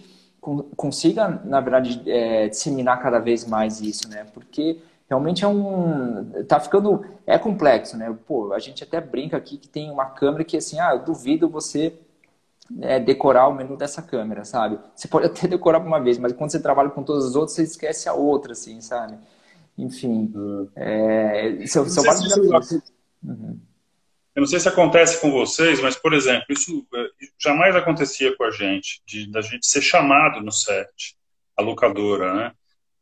[0.76, 4.26] consiga, na verdade, é, disseminar cada vez mais isso, né?
[4.34, 6.44] Porque realmente é um.
[6.46, 7.04] tá ficando.
[7.26, 8.14] é complexo, né?
[8.26, 11.48] Pô, a gente até brinca aqui que tem uma câmera que, assim, ah, eu duvido
[11.48, 11.98] você
[12.80, 14.78] é, decorar o menu dessa câmera, sabe?
[14.94, 17.62] Você pode até decorar uma vez, mas quando você trabalha com todas as outras, você
[17.62, 19.16] esquece a outra, assim, sabe?
[19.76, 20.30] Enfim.
[20.34, 20.68] Uhum.
[20.76, 22.82] É, são, são vários desafios.
[23.22, 23.58] Uhum.
[24.34, 28.44] Eu não sei se acontece com vocês, mas, por exemplo, isso eh, jamais acontecia com
[28.44, 31.16] a gente, de da gente ser chamado no set,
[31.56, 32.52] a locadora, né?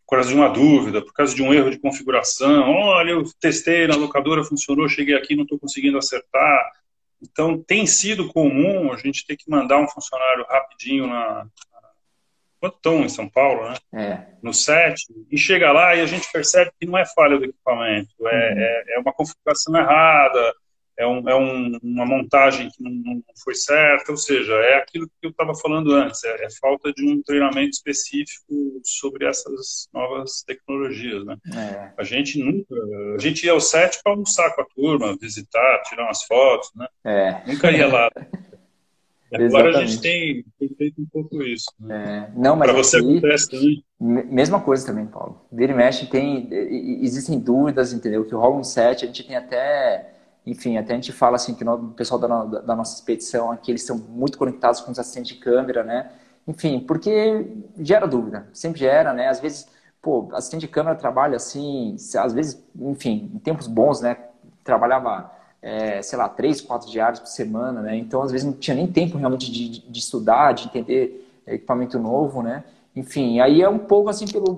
[0.06, 2.70] Por causa de uma dúvida, por causa de um erro de configuração.
[2.70, 6.70] Olha, eu testei na locadora, funcionou, cheguei aqui, não estou conseguindo acertar.
[7.20, 11.46] Então, tem sido comum a gente ter que mandar um funcionário rapidinho na.
[12.62, 13.76] Estão em São Paulo, né?
[13.94, 14.26] É.
[14.42, 18.10] No set, e chega lá e a gente percebe que não é falha do equipamento,
[18.22, 18.58] é, uhum.
[18.58, 20.54] é, é uma configuração errada,
[20.98, 25.06] é, um, é um, uma montagem que não, não, foi certa, ou seja, é aquilo
[25.06, 30.42] que eu estava falando antes, é, é, falta de um treinamento específico sobre essas novas
[30.42, 31.36] tecnologias, né?
[31.54, 31.92] É.
[31.98, 32.74] A gente nunca,
[33.14, 36.86] a gente ia ao set para almoçar com a turma, visitar, tirar umas fotos, né?
[37.04, 37.42] É.
[37.46, 38.10] Nunca ia lá.
[39.34, 41.66] Agora a gente tem, tem, feito um pouco isso.
[41.80, 42.30] Né?
[42.32, 42.38] É.
[42.38, 43.84] Não, mas para você acontece também.
[43.98, 45.44] Mesma coisa também, Paulo.
[45.50, 46.48] Vira e mexe, tem,
[47.02, 48.24] existem dúvidas, entendeu?
[48.24, 50.15] Que rola um set, a gente tem até
[50.46, 53.82] enfim, até a gente fala assim que o pessoal da, da nossa expedição aqui, eles
[53.82, 56.12] são muito conectados com os assistentes de câmera, né?
[56.46, 57.44] Enfim, porque
[57.80, 59.26] gera dúvida, sempre gera, né?
[59.28, 59.66] Às vezes,
[60.00, 64.16] pô, assistente de câmera trabalha assim, às vezes, enfim, em tempos bons, né?
[64.62, 67.96] Trabalhava, é, sei lá, três, quatro diários por semana, né?
[67.96, 72.40] Então, às vezes, não tinha nem tempo realmente de, de estudar, de entender equipamento novo,
[72.40, 72.62] né?
[72.94, 74.56] Enfim, aí é um pouco assim pelo,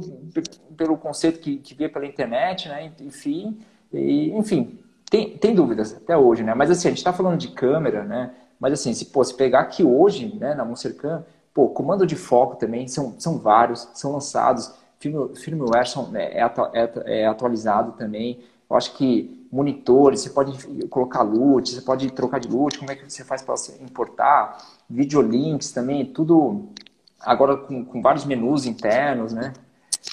[0.76, 2.92] pelo conceito que, que via pela internet, né?
[3.00, 3.58] Enfim,
[3.90, 4.78] e, enfim,
[5.10, 6.54] tem, tem dúvidas até hoje, né?
[6.54, 8.34] Mas assim, a gente está falando de câmera, né?
[8.60, 12.56] Mas assim, se, pô, se pegar aqui hoje, né, na Monstercam, pô, comando de foco
[12.56, 18.40] também, são, são vários, são lançados, firmware são, é, é, é, é atualizado também.
[18.68, 22.96] Eu acho que monitores, você pode colocar LUT, você pode trocar de LUT, como é
[22.96, 24.58] que você faz para importar,
[24.90, 26.68] videolinks também, tudo
[27.20, 29.54] agora com, com vários menus internos, né?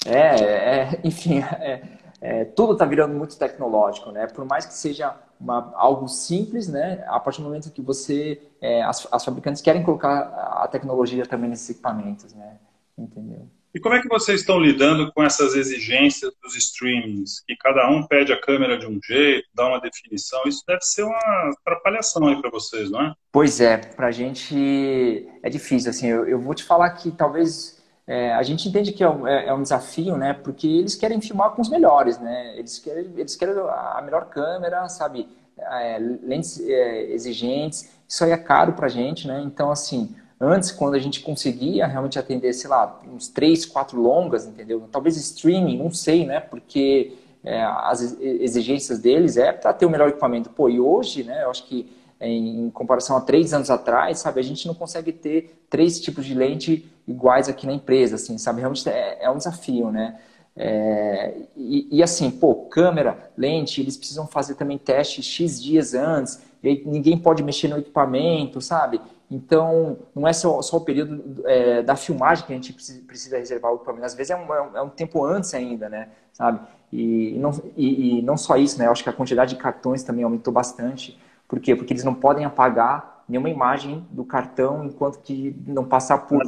[0.06, 4.26] É, é enfim, é, é, tudo está virando muito tecnológico, né?
[4.26, 7.04] Por mais que seja uma, algo simples, né?
[7.08, 10.20] A partir do momento que você, é, as, as, fabricantes querem colocar
[10.62, 12.58] a tecnologia também nesses equipamentos, né?
[12.96, 13.48] Entendeu?
[13.74, 17.44] E como é que vocês estão lidando com essas exigências dos streamings?
[17.46, 20.40] Que cada um pede a câmera de um jeito, dá uma definição.
[20.46, 23.12] Isso deve ser uma atrapalhação aí para vocês, não é?
[23.30, 25.90] Pois é, para a gente é difícil.
[25.90, 27.75] Assim, eu, eu vou te falar que talvez
[28.06, 30.32] é, a gente entende que é um, é, é um, desafio, né?
[30.32, 32.56] Porque eles querem filmar com os melhores, né?
[32.56, 35.28] Eles querem, eles querem a melhor câmera, sabe?
[35.58, 37.90] É, lentes é, exigentes.
[38.08, 39.42] Isso aí é caro pra gente, né?
[39.44, 44.46] Então, assim, antes, quando a gente conseguia realmente atender, sei lá, uns três, quatro longas,
[44.46, 44.88] entendeu?
[44.92, 46.38] Talvez streaming, não sei, né?
[46.38, 50.48] Porque é, as exigências deles é para ter o melhor equipamento.
[50.50, 51.42] Pô, e hoje, né?
[51.42, 51.90] Eu acho que
[52.20, 54.40] em comparação a três anos atrás, sabe?
[54.40, 58.60] A gente não consegue ter três tipos de lente iguais aqui na empresa, assim, sabe?
[58.60, 60.18] Realmente é, é um desafio, né?
[60.58, 66.40] É, e, e, assim, pô, câmera, lente, eles precisam fazer também teste X dias antes,
[66.62, 69.00] e ninguém pode mexer no equipamento, sabe?
[69.30, 73.72] Então, não é só, só o período é, da filmagem que a gente precisa reservar
[73.72, 76.08] o equipamento, às vezes é um, é um tempo antes ainda, né?
[76.32, 76.60] Sabe?
[76.92, 78.86] E, e não, e, e não só isso, né?
[78.86, 81.18] Eu acho que a quantidade de cartões também aumentou bastante.
[81.46, 81.76] Por quê?
[81.76, 86.42] Porque eles não podem apagar nenhuma imagem do cartão enquanto que não passar por.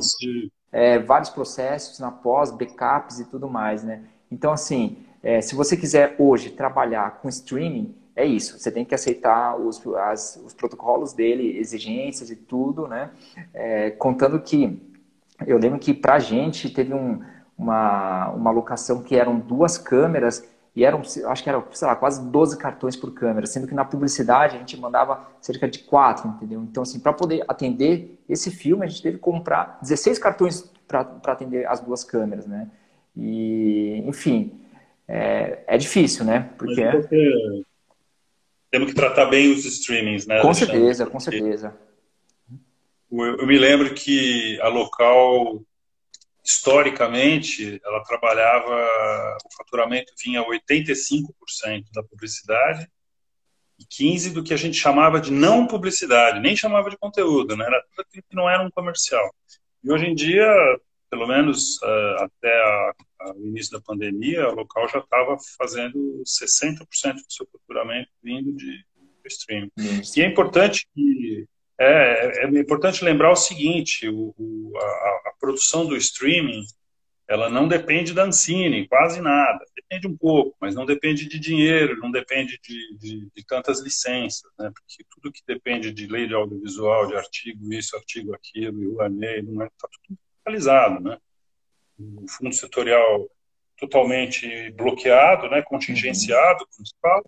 [0.71, 4.03] É, vários processos na pós, backups e tudo mais, né?
[4.31, 8.59] Então, assim, é, se você quiser hoje trabalhar com streaming, é isso.
[8.59, 13.11] Você tem que aceitar os, as, os protocolos dele, exigências e tudo, né?
[13.55, 14.83] É, contando que
[15.47, 17.23] eu lembro que para a gente teve um,
[17.57, 20.45] uma, uma locação que eram duas câmeras
[20.79, 23.85] e eram, acho que era, sei lá, quase 12 cartões por câmera, sendo que na
[23.85, 26.63] publicidade a gente mandava cerca de quatro, entendeu?
[26.63, 31.01] Então, assim, para poder atender esse filme, a gente teve que comprar 16 cartões para
[31.25, 32.71] atender as duas câmeras, né?
[33.17, 34.53] E, enfim,
[35.09, 36.49] é, é difícil, né?
[36.57, 37.65] Porque, porque
[38.71, 40.41] temos que tratar bem os streamings, né?
[40.43, 41.75] Com certeza, com certeza.
[43.11, 45.61] Eu, eu me lembro que a local,
[46.49, 52.89] historicamente, ela trabalhava, o faturamento vinha 85% da publicidade
[53.79, 57.67] e 15% do que a gente chamava de não publicidade, nem chamava de conteúdo, né?
[57.67, 59.31] Era tudo que não era um comercial.
[59.85, 60.51] E hoje em dia,
[61.11, 66.23] pelo menos uh, até a, a, o início da pandemia, o local já estava fazendo
[66.25, 68.85] 60% do seu faturamento vindo de,
[69.27, 69.71] streaming.
[70.17, 71.47] E é importante que
[71.81, 76.65] é, é, importante lembrar o seguinte: o, o, a, a, produção do streaming
[77.29, 79.65] ela não depende da Ancine, quase nada.
[79.77, 84.51] Depende um pouco, mas não depende de dinheiro, não depende de, de, de tantas licenças,
[84.59, 84.71] né?
[84.75, 89.01] Porque tudo que depende de lei de audiovisual, de artigo isso, artigo aquilo, e o
[89.03, 91.19] ANEI, não é, tá tudo localizado, né?
[91.99, 93.29] O fundo setorial
[93.77, 97.23] totalmente bloqueado, né, contingenciado, como se fala,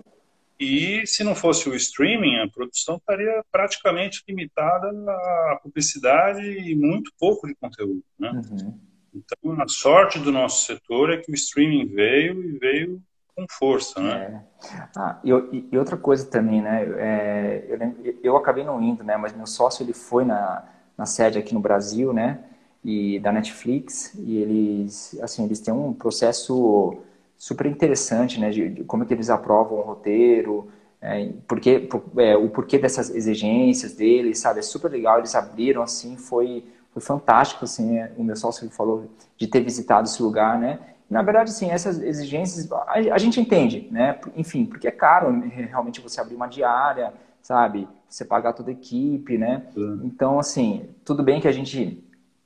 [0.60, 7.10] e se não fosse o streaming, a produção estaria praticamente limitada à publicidade e muito
[7.18, 8.30] pouco de conteúdo, né?
[8.30, 8.78] Uhum.
[9.14, 13.02] Então, a sorte do nosso setor é que o streaming veio e veio
[13.34, 14.44] com força, né?
[14.62, 14.88] É.
[14.96, 15.30] Ah, e,
[15.72, 16.84] e, outra coisa também, né?
[16.98, 17.66] É,
[18.02, 19.16] eu, eu acabei não indo, né?
[19.16, 22.44] Mas meu sócio ele foi na, na sede aqui no Brasil, né?
[22.84, 26.96] e da Netflix e eles assim eles têm um processo
[27.40, 30.68] super interessante né de, de como é que eles aprovam o roteiro
[31.00, 34.58] é, porque é, o porquê dessas exigências deles sabe?
[34.58, 39.10] É super legal eles abriram assim foi foi fantástico assim é, o meu sócio falou
[39.38, 40.80] de ter visitado esse lugar né?
[41.08, 44.20] Na verdade assim essas exigências a, a gente entende né?
[44.36, 47.88] Enfim porque é caro realmente você abrir uma diária sabe?
[48.06, 49.62] Você pagar toda a equipe né?
[50.04, 52.04] Então assim tudo bem que a gente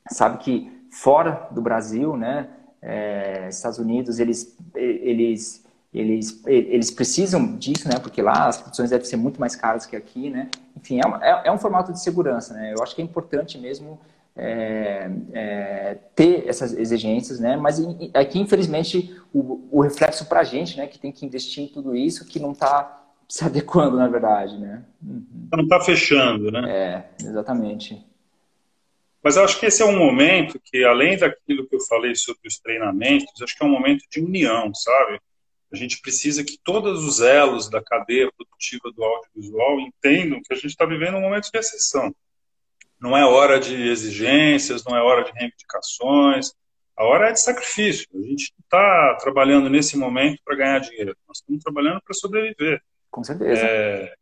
[0.08, 2.48] sabe que fora do Brasil, né,
[2.84, 9.06] é, Estados Unidos, eles, eles, eles, eles precisam disso, né, porque lá as produções devem
[9.06, 12.00] ser muito mais caras que aqui, né, enfim, é, uma, é, é um formato de
[12.00, 13.98] segurança, né, eu acho que é importante mesmo
[14.36, 17.56] é, é, ter essas exigências, né?
[17.56, 17.80] Mas
[18.12, 21.94] aqui, infelizmente, o, o reflexo para a gente, né, que tem que investir em tudo
[21.94, 24.82] isso, que não está se adequando, na verdade, né?
[25.02, 25.24] Uhum.
[25.52, 26.68] Não está fechando, né?
[26.68, 28.04] É, exatamente.
[29.24, 32.46] Mas eu acho que esse é um momento que, além daquilo que eu falei sobre
[32.46, 35.18] os treinamentos, acho que é um momento de união, sabe?
[35.72, 40.56] A gente precisa que todos os elos da cadeia produtiva do audiovisual entendam que a
[40.56, 42.14] gente está vivendo um momento de exceção.
[43.00, 46.52] Não é hora de exigências, não é hora de reivindicações,
[46.94, 48.06] a hora é de sacrifício.
[48.14, 52.82] A gente não está trabalhando nesse momento para ganhar dinheiro, nós estamos trabalhando para sobreviver.
[53.10, 53.58] Com certeza.
[53.58, 54.14] É,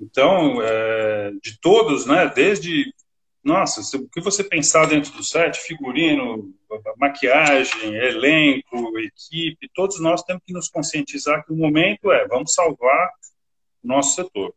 [0.00, 2.94] então, é, de todos, né, desde
[3.44, 6.54] nossa, o que você pensar dentro do set, figurino,
[6.96, 13.10] maquiagem, elenco, equipe, todos nós temos que nos conscientizar que o momento é, vamos salvar
[13.82, 14.54] o nosso setor,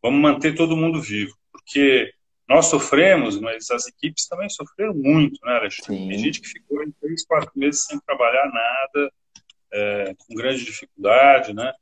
[0.00, 2.12] vamos manter todo mundo vivo, porque
[2.48, 6.00] nós sofremos, mas as equipes também sofreram muito, né, Alexandre?
[6.00, 6.08] Sim.
[6.08, 9.12] Tem gente que ficou em três, quatro meses sem trabalhar nada,
[9.72, 11.72] é, com grande dificuldade, né?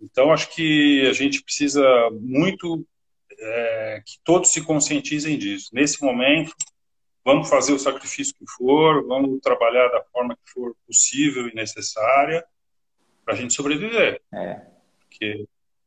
[0.00, 1.82] Então, acho que a gente precisa
[2.12, 2.86] muito
[3.38, 5.70] é, que todos se conscientizem disso.
[5.72, 6.54] Nesse momento,
[7.24, 12.44] vamos fazer o sacrifício que for, vamos trabalhar da forma que for possível e necessária
[13.24, 14.20] para a gente sobreviver.
[14.32, 14.60] É.
[15.00, 15.46] Porque,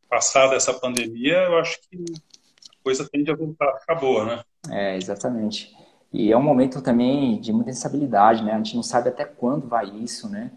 [0.09, 4.43] passada essa pandemia, eu acho que a coisa tende a voltar a ficar boa, né?
[4.69, 5.73] É, exatamente.
[6.11, 8.53] E é um momento também de muita instabilidade, né?
[8.53, 10.51] A gente não sabe até quando vai isso, né?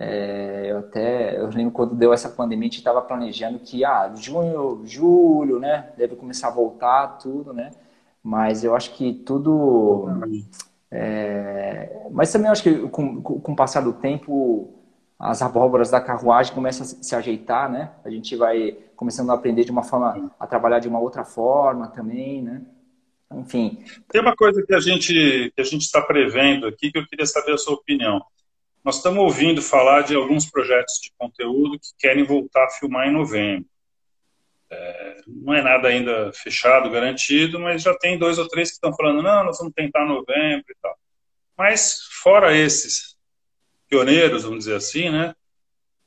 [0.00, 4.12] É, eu até eu lembro quando deu essa pandemia, a gente estava planejando que ah,
[4.14, 7.72] junho, julho, né, deve começar a voltar tudo, né?
[8.22, 10.06] Mas eu acho que tudo.
[10.88, 14.72] É, mas também acho que com, com o passar do tempo,
[15.18, 17.90] as abóboras da carruagem começam a se ajeitar, né?
[18.04, 21.88] A gente vai começando a aprender de uma forma, a trabalhar de uma outra forma
[21.88, 22.62] também, né?
[23.32, 23.82] Enfim.
[24.08, 27.26] Tem uma coisa que a gente que a gente está prevendo aqui que eu queria
[27.26, 28.22] saber a sua opinião.
[28.88, 33.12] Nós estamos ouvindo falar de alguns projetos de conteúdo que querem voltar a filmar em
[33.12, 33.68] novembro.
[34.70, 38.96] É, não é nada ainda fechado, garantido, mas já tem dois ou três que estão
[38.96, 40.96] falando, não, nós vamos tentar novembro e tal.
[41.54, 43.14] Mas fora esses
[43.90, 45.34] pioneiros, vamos dizer assim, né?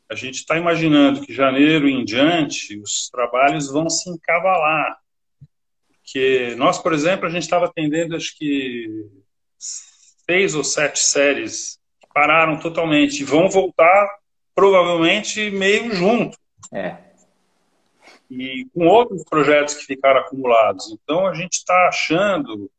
[0.10, 4.98] A gente está imaginando que janeiro em diante os trabalhos vão se encavalar.
[5.88, 8.88] Porque nós, por exemplo, a gente estava atendendo acho que
[9.60, 11.80] seis ou sete séries
[12.14, 14.08] pararam totalmente e vão voltar
[14.56, 16.38] provavelmente meio junto.
[16.72, 16.98] É.
[18.30, 20.92] E com outros projetos que ficaram acumulados.
[20.92, 22.70] Então a gente está achando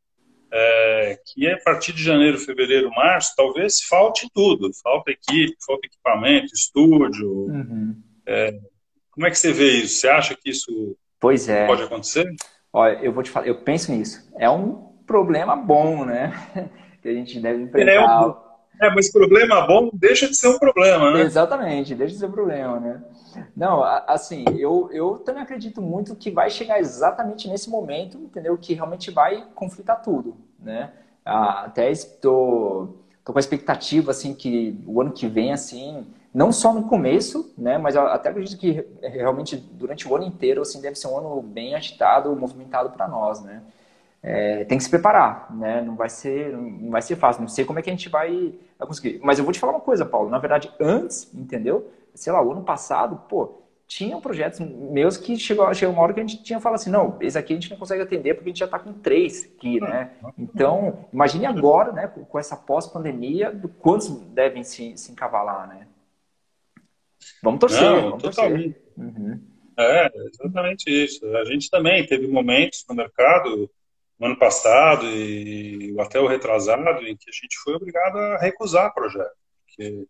[0.51, 4.71] é, que a partir de janeiro, fevereiro, março, talvez falte tudo.
[4.81, 7.47] Falta equipe, falta equipamento, estúdio.
[7.47, 8.01] Uhum.
[8.25, 8.59] É,
[9.11, 9.99] como é que você vê isso?
[9.99, 11.67] Você acha que isso pois é.
[11.67, 12.31] pode acontecer?
[12.71, 14.31] Olha, eu vou te falar, eu penso nisso.
[14.37, 16.33] É um problema bom, né?
[17.01, 17.91] que a gente deve enfrentar.
[17.91, 18.35] É, um,
[18.79, 21.21] é, mas problema bom deixa de ser um problema, né?
[21.21, 23.03] Exatamente, deixa de ser um problema, né?
[23.55, 28.57] Não, assim, eu, eu também acredito muito que vai chegar exatamente nesse momento, entendeu?
[28.57, 30.91] Que realmente vai conflitar tudo, né?
[31.25, 36.73] Até estou tô com a expectativa, assim, que o ano que vem, assim, não só
[36.73, 37.77] no começo, né?
[37.77, 41.75] Mas até acredito que realmente durante o ano inteiro, assim, deve ser um ano bem
[41.75, 43.61] agitado, movimentado para nós, né?
[44.25, 45.81] É, tem que se preparar, né?
[45.81, 47.41] Não vai ser, não vai ser fácil.
[47.41, 49.19] Não sei como é que a gente vai, vai conseguir.
[49.21, 50.29] Mas eu vou te falar uma coisa, Paulo.
[50.29, 51.91] Na verdade, antes, entendeu?
[52.13, 56.19] sei lá, o ano passado, pô, tinham projetos meus que chegou, chegou uma hora que
[56.19, 58.51] a gente tinha falado assim, não, esse aqui a gente não consegue atender porque a
[58.51, 60.11] gente já está com três aqui, né?
[60.37, 65.87] Então, imagine agora, né, com essa pós-pandemia, quantos devem se, se encavalar, né?
[67.41, 68.73] Vamos torcer, não, vamos totalmente.
[68.73, 68.83] torcer.
[68.97, 69.39] Uhum.
[69.77, 71.25] É, exatamente isso.
[71.37, 73.69] A gente também teve momentos no mercado,
[74.19, 78.93] no ano passado e até o retrasado, em que a gente foi obrigado a recusar
[78.93, 79.37] projetos.
[79.65, 80.05] Porque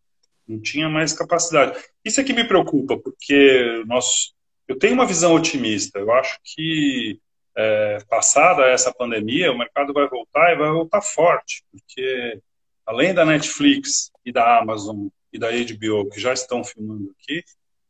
[0.48, 1.82] não tinha mais capacidade.
[2.04, 4.34] Isso é que me preocupa, porque nós,
[4.68, 6.00] eu tenho uma visão otimista.
[6.00, 7.20] Eu acho que,
[7.56, 12.40] é, passada essa pandemia, o mercado vai voltar e vai voltar forte, porque
[12.86, 17.44] além da Netflix e da Amazon e da HBO, que já estão filmando aqui,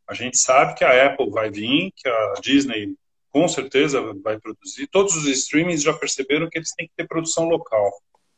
[0.08, 2.96] a gente sabe que a Apple vai vir, que a Disney
[3.34, 4.88] com certeza vai produzir.
[4.88, 7.92] Todos os streamings já perceberam que eles têm que ter produção local.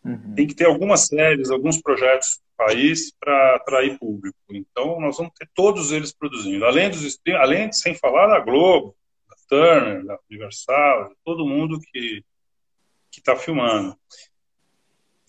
[0.05, 0.33] Uhum.
[0.35, 4.37] Tem que ter algumas séries, alguns projetos no país para atrair público.
[4.49, 6.65] Então, nós vamos ter todos eles produzindo.
[6.65, 8.95] Além dos além de sem falar da Globo,
[9.27, 12.23] da Turner, da Universal, todo mundo que
[13.11, 13.97] que está filmando.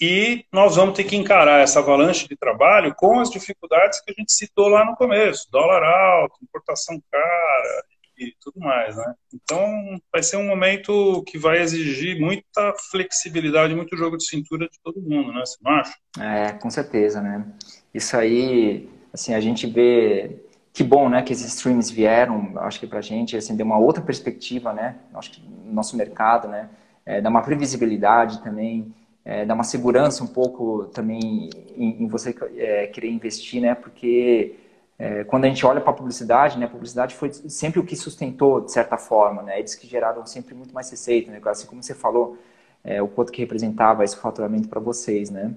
[0.00, 4.14] E nós vamos ter que encarar essa avalanche de trabalho com as dificuldades que a
[4.18, 7.84] gente citou lá no começo: dólar alto, importação cara,
[8.18, 9.14] e tudo mais, né?
[9.32, 14.78] Então, vai ser um momento que vai exigir muita flexibilidade, muito jogo de cintura de
[14.82, 15.40] todo mundo, né?
[15.44, 15.94] Você não acha?
[16.18, 17.46] É, com certeza, né?
[17.92, 22.86] Isso aí, assim, a gente vê que bom, né, que esses streams vieram, acho que
[22.86, 24.96] pra gente, assim, deu uma outra perspectiva, né?
[25.14, 26.68] Acho que no nosso mercado, né?
[27.06, 32.34] É, dá uma previsibilidade também, é, dá uma segurança um pouco também em, em você
[32.56, 33.74] é, querer investir, né?
[33.74, 34.54] Porque
[34.98, 37.94] é, quando a gente olha para a publicidade, né, a publicidade foi sempre o que
[37.94, 41.82] sustentou, de certa forma, né, eles que geraram sempre muito mais receita, né, assim como
[41.82, 42.38] você falou,
[42.82, 45.54] é, o quanto que representava esse faturamento para vocês, né.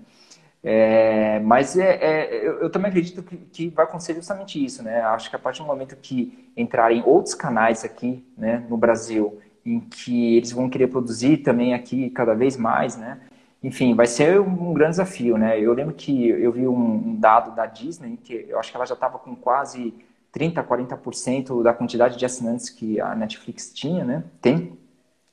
[0.61, 5.01] É, mas é, é, eu, eu, também acredito que, que, vai acontecer justamente isso, né,
[5.01, 9.79] acho que a partir do momento que entrarem outros canais aqui, né, no Brasil, em
[9.79, 13.21] que eles vão querer produzir também aqui cada vez mais, né,
[13.61, 15.59] enfim, vai ser um grande desafio, né?
[15.59, 18.93] Eu lembro que eu vi um, dado da Disney, que eu acho que ela já
[18.93, 19.93] estava com quase
[20.33, 24.23] 30%, 40% da quantidade de assinantes que a Netflix tinha, né?
[24.41, 24.77] Tem,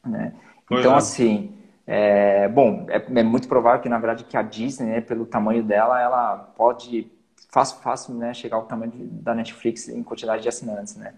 [0.04, 0.32] né?
[0.68, 0.96] Então, é.
[0.96, 1.54] assim,
[1.86, 5.62] é, bom, é, é, muito provável que, na verdade, que a Disney, né, pelo tamanho
[5.62, 7.06] dela, ela pode,
[7.48, 11.14] fácil, fácil, né, chegar ao tamanho da Netflix em quantidade de assinantes, né?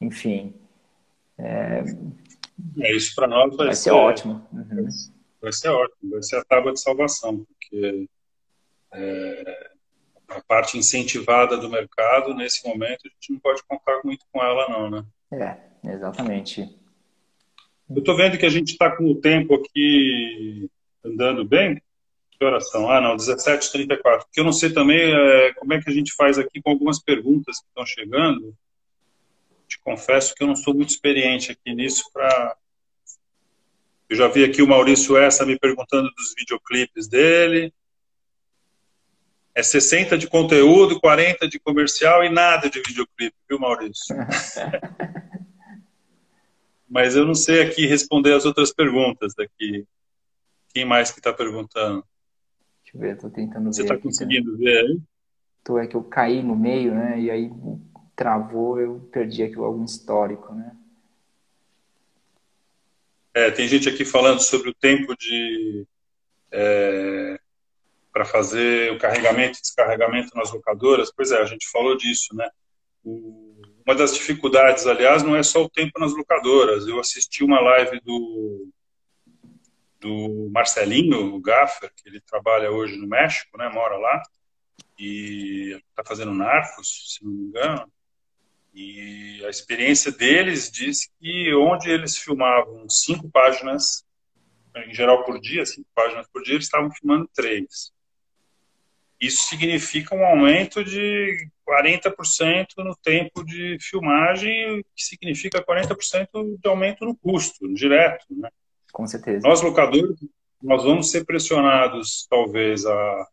[0.00, 0.52] Enfim.
[1.38, 1.84] É,
[2.80, 4.42] é isso para nós vai, vai ser, ser ótimo.
[4.52, 4.88] Uhum
[5.40, 8.08] vai ser ótimo, vai ser a tábua de salvação, porque
[8.92, 9.70] é,
[10.28, 14.68] a parte incentivada do mercado, nesse momento, a gente não pode contar muito com ela,
[14.68, 15.04] não, né?
[15.32, 16.60] É, exatamente.
[17.88, 20.70] Eu estou vendo que a gente está com o tempo aqui
[21.04, 21.80] andando bem.
[22.30, 22.90] Que horas são?
[22.90, 23.98] Ah, não, 17h34.
[24.00, 27.02] Porque eu não sei também é, como é que a gente faz aqui com algumas
[27.02, 28.54] perguntas que estão chegando.
[29.66, 32.56] Te confesso que eu não sou muito experiente aqui nisso para
[34.08, 37.72] eu já vi aqui o Maurício Essa me perguntando dos videoclipes dele.
[39.54, 44.16] É 60 de conteúdo, 40 de comercial e nada de videoclipe, viu, Maurício?
[46.88, 49.84] Mas eu não sei aqui responder as outras perguntas daqui.
[50.72, 52.04] Quem mais que está perguntando?
[52.82, 53.88] Deixa eu ver, estou tentando Você ver.
[53.88, 55.00] Você está conseguindo ver aí?
[55.62, 57.20] Tô, é que eu caí no meio, né?
[57.20, 57.50] E aí
[58.16, 60.74] travou, eu perdi aqui algum histórico, né?
[63.34, 65.86] É, tem gente aqui falando sobre o tempo de.
[66.50, 67.38] É,
[68.12, 71.12] para fazer o carregamento e descarregamento nas locadoras.
[71.14, 72.48] Pois é, a gente falou disso, né?
[73.04, 76.86] Uma das dificuldades, aliás, não é só o tempo nas locadoras.
[76.86, 78.68] Eu assisti uma live do,
[80.00, 83.68] do Marcelinho, o Gaffer, que ele trabalha hoje no México, né?
[83.68, 84.22] Mora lá
[84.98, 87.92] e está fazendo Narcos, se não me engano.
[88.80, 94.04] E a experiência deles diz que onde eles filmavam cinco páginas,
[94.86, 97.92] em geral por dia, cinco páginas por dia, eles estavam filmando três.
[99.20, 106.28] Isso significa um aumento de 40% no tempo de filmagem, que significa 40%
[106.62, 108.26] de aumento no custo, direto.
[108.30, 108.48] Né?
[108.92, 109.40] Com certeza.
[109.42, 110.20] Nós, locadores,
[110.62, 113.28] nós vamos ser pressionados, talvez, a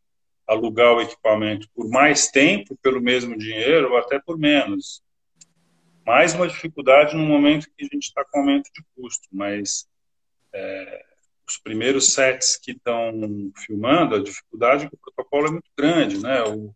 [0.48, 5.05] alugar o equipamento por mais tempo, pelo mesmo dinheiro, ou até por menos.
[6.06, 9.88] Mais uma dificuldade no momento que a gente está com aumento de custo, mas
[10.54, 11.06] é,
[11.48, 16.44] os primeiros sets que estão filmando, a dificuldade que o protocolo é muito grande, né?
[16.44, 16.76] O,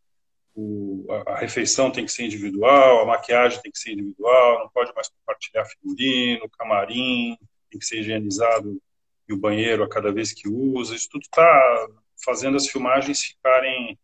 [0.55, 4.91] o, a refeição tem que ser individual, a maquiagem tem que ser individual, não pode
[4.95, 7.37] mais compartilhar figurino, camarim,
[7.69, 8.81] tem que ser higienizado
[9.27, 10.95] e o banheiro a cada vez que usa.
[10.95, 11.87] Isso tudo está
[12.25, 13.97] fazendo as filmagens ficarem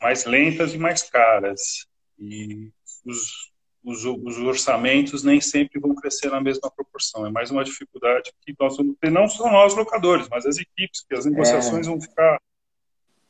[0.00, 1.86] mais lentas e mais caras.
[2.18, 2.70] E
[3.04, 3.52] os,
[3.84, 7.26] os, os, orçamentos nem sempre vão crescer na mesma proporção.
[7.26, 11.04] É mais uma dificuldade que nós vamos ter, não só nós locadores, mas as equipes,
[11.06, 11.90] que as negociações é...
[11.90, 12.40] vão ficar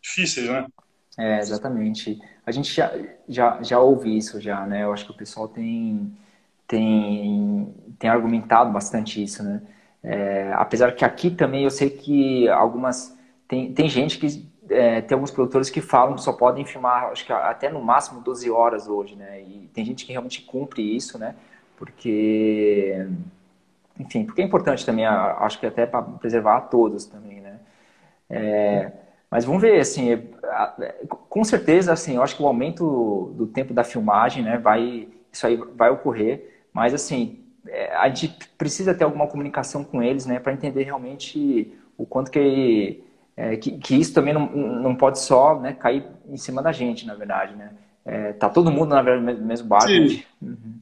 [0.00, 0.66] difíceis, né?
[1.18, 2.20] É, exatamente.
[2.46, 2.92] A gente já,
[3.28, 4.84] já, já ouve isso já, né?
[4.84, 6.16] Eu acho que o pessoal tem,
[6.66, 9.62] tem, tem argumentado bastante isso, né?
[10.02, 13.16] É, apesar que aqui também eu sei que algumas...
[13.48, 14.26] Tem, tem gente que
[14.70, 18.20] é, tem alguns produtores que falam que só podem filmar, acho que até no máximo
[18.20, 19.42] 12 horas hoje, né?
[19.42, 21.34] E tem gente que realmente cumpre isso, né?
[21.76, 23.06] Porque,
[23.98, 27.58] enfim, porque é importante também, acho que até para preservar a todos também, né?
[28.30, 28.92] É,
[29.30, 30.28] mas vamos ver, assim,
[31.28, 35.46] com certeza, assim, eu acho que o aumento do tempo da filmagem, né, vai, isso
[35.46, 40.38] aí vai ocorrer, mas, assim, é, a gente precisa ter alguma comunicação com eles, né,
[40.38, 43.02] para entender realmente o quanto que
[43.36, 47.06] é, que, que, isso também não, não pode só né, cair em cima da gente,
[47.06, 47.72] na verdade, né?
[48.04, 49.90] É, tá todo mundo na verdade no mesmo barco.
[50.42, 50.80] Uhum.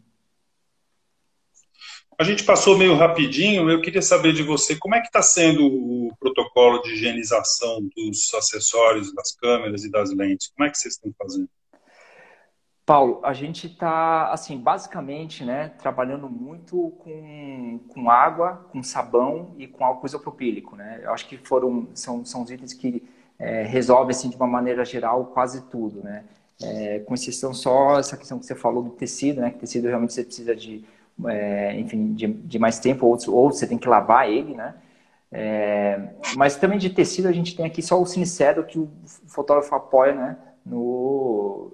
[2.19, 3.71] A gente passou meio rapidinho.
[3.71, 8.33] Eu queria saber de você como é que está sendo o protocolo de higienização dos
[8.35, 10.53] acessórios, das câmeras e das lentes.
[10.55, 11.49] Como é que vocês estão fazendo?
[12.85, 19.69] Paulo, a gente está, assim, basicamente, né, trabalhando muito com, com água, com sabão e
[19.69, 21.01] com álcool isopropílico, né?
[21.03, 23.03] Eu acho que foram, são, são os itens que
[23.39, 26.25] é, resolvem, assim, de uma maneira geral, quase tudo, né?
[26.61, 29.51] É, com exceção só essa questão que você falou do tecido, né?
[29.51, 30.85] Que tecido realmente você precisa de,
[31.27, 34.75] é, enfim, de, de, mais tempo, ou, ou você tem que lavar ele, né?
[35.31, 38.91] É, mas também de tecido a gente tem aqui só o sincero que o
[39.27, 40.37] fotógrafo apoia, né?
[40.67, 41.73] No,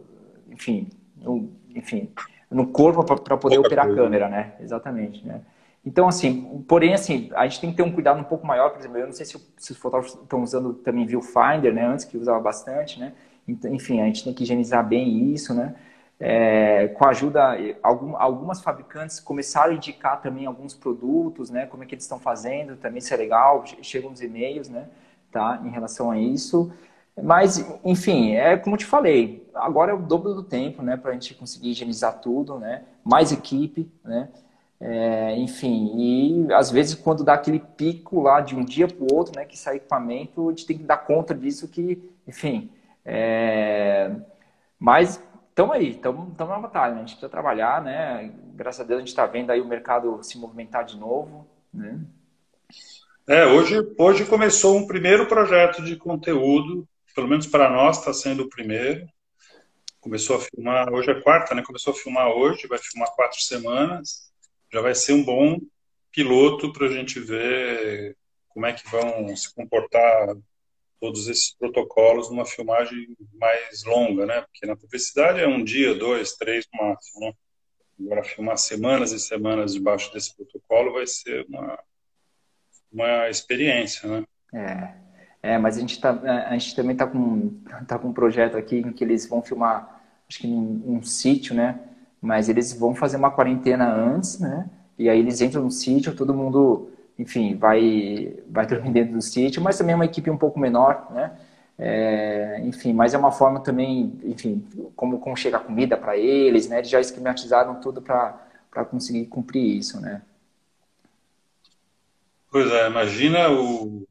[0.50, 0.88] enfim,
[1.20, 2.10] no, enfim,
[2.50, 4.54] no corpo para poder operar a câmera, né?
[4.60, 5.40] Exatamente, né?
[5.84, 8.78] Então, assim, porém, assim, a gente tem que ter um cuidado um pouco maior, por
[8.78, 11.86] exemplo, eu não sei se, se os fotógrafos estão usando também viewfinder, né?
[11.86, 13.12] Antes que usava bastante, né?
[13.46, 15.74] Então, enfim, a gente tem que higienizar bem isso, né?
[16.20, 21.64] É, com a ajuda, algum, algumas fabricantes começaram a indicar também alguns produtos, né?
[21.66, 24.88] Como é que eles estão fazendo, também isso é legal, chegam uns e-mails, né?
[25.30, 25.62] Tá?
[25.64, 26.72] Em relação a isso.
[27.22, 31.14] Mas, enfim, é como te falei, agora é o dobro do tempo, né, para a
[31.14, 34.28] gente conseguir higienizar tudo, né, mais equipe, né,
[34.80, 39.14] é, enfim, e às vezes quando dá aquele pico lá de um dia para o
[39.14, 42.70] outro, né, que sai equipamento, a gente tem que dar conta disso que, enfim,
[43.04, 44.10] é...
[44.78, 46.98] mas estamos aí, estamos na batalha, né?
[46.98, 50.22] a gente precisa trabalhar, né, graças a Deus a gente está vendo aí o mercado
[50.22, 51.98] se movimentar de novo, né.
[53.26, 56.88] É, hoje, hoje começou um primeiro projeto de conteúdo
[57.18, 59.04] pelo menos para nós, está sendo o primeiro.
[60.00, 61.64] Começou a filmar, hoje é quarta, né?
[61.66, 64.30] Começou a filmar hoje, vai filmar quatro semanas.
[64.72, 65.58] Já vai ser um bom
[66.12, 68.16] piloto para a gente ver
[68.50, 70.28] como é que vão se comportar
[71.00, 74.40] todos esses protocolos numa filmagem mais longa, né?
[74.42, 77.32] Porque na publicidade é um dia, dois, três no máximo, né?
[77.98, 81.82] Agora, filmar semanas e semanas debaixo desse protocolo vai ser uma,
[82.92, 84.24] uma experiência, né?
[84.54, 85.07] É.
[85.43, 86.11] É, mas a gente, tá,
[86.49, 87.51] a gente também está com,
[87.86, 91.55] tá com um projeto aqui em que eles vão filmar, acho que num, num sítio,
[91.55, 91.78] né?
[92.20, 94.68] Mas eles vão fazer uma quarentena antes, né?
[94.99, 99.62] E aí eles entram no sítio, todo mundo, enfim, vai, vai dormir dentro do sítio,
[99.62, 101.32] mas também é uma equipe um pouco menor, né?
[101.78, 104.64] É, enfim, mas é uma forma também, enfim,
[104.97, 106.78] como, como chegar comida para eles, né?
[106.78, 110.22] Eles já esquematizaram tudo para conseguir cumprir isso, né?
[112.51, 114.05] Pois é, imagina o,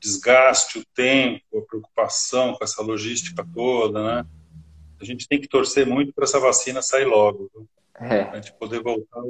[0.00, 4.26] desgaste, o tempo, a preocupação com essa logística toda, né?
[5.00, 7.50] A gente tem que torcer muito para essa vacina sair logo,
[7.94, 8.24] é.
[8.24, 9.20] para a gente poder voltar,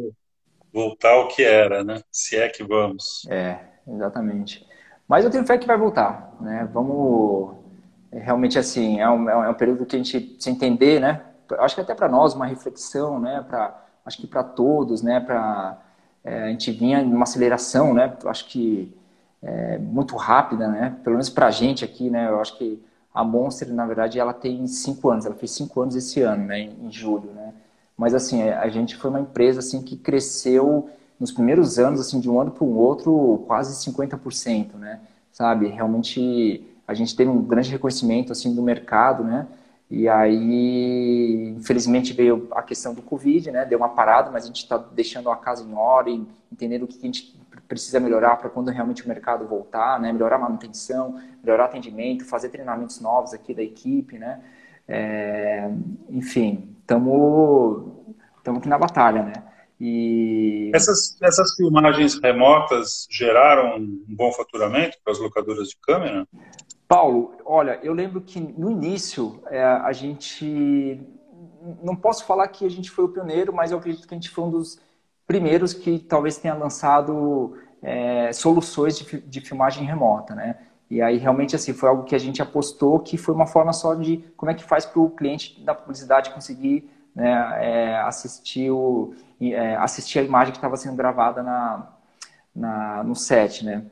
[0.72, 2.02] voltar ao que era, né?
[2.10, 3.26] Se é que vamos.
[3.28, 4.66] É, exatamente.
[5.08, 6.68] Mas eu tenho fé que vai voltar, né?
[6.72, 7.56] Vamos
[8.12, 11.22] é, realmente assim é um, é um período que a gente precisa entender, né?
[11.58, 13.44] Acho que até para nós uma reflexão, né?
[13.48, 15.20] Para acho que para todos, né?
[15.20, 15.80] Para
[16.24, 18.16] é, a gente vinha numa aceleração, né?
[18.24, 18.96] Acho que
[19.42, 20.96] é, muito rápida, né?
[21.02, 22.28] Pelo menos para a gente aqui, né?
[22.28, 22.82] Eu acho que
[23.14, 25.24] a Monster, na verdade, ela tem cinco anos.
[25.24, 26.60] Ela fez cinco anos esse ano, né?
[26.60, 27.52] Em, julho, né?
[27.96, 32.20] Mas assim, é, a gente foi uma empresa assim que cresceu nos primeiros anos, assim,
[32.20, 35.00] de um ano para o outro, quase 50%, né?
[35.32, 35.68] Sabe?
[35.68, 39.46] Realmente a gente teve um grande reconhecimento assim do mercado, né?
[39.90, 43.64] E aí, infelizmente, veio a questão do Covid, né?
[43.64, 46.98] Deu uma parada, mas a gente está deixando a casa em ordem, entendendo o que
[46.98, 47.36] a gente
[47.68, 50.12] precisa melhorar para quando realmente o mercado voltar, né?
[50.12, 54.40] Melhorar a manutenção, melhorar atendimento, fazer treinamentos novos aqui da equipe, né?
[54.88, 55.68] É,
[56.08, 57.92] enfim, estamos
[58.44, 59.32] aqui na batalha, né?
[59.78, 60.70] E...
[60.74, 66.26] Essas, essas filmagens remotas geraram um bom faturamento para as locadoras de câmera?
[66.88, 71.00] Paulo, olha, eu lembro que no início é, a gente.
[71.82, 74.30] Não posso falar que a gente foi o pioneiro, mas eu acredito que a gente
[74.30, 74.80] foi um dos
[75.26, 80.56] primeiros que talvez tenha lançado é, soluções de, de, filmagem remota, né?
[80.88, 83.94] E aí realmente assim foi algo que a gente apostou que foi uma forma só
[83.94, 89.14] de como é que faz para o cliente da publicidade conseguir né, é, assistir, o,
[89.40, 91.88] é, assistir a imagem que estava sendo gravada na,
[92.54, 93.84] na, no set, né?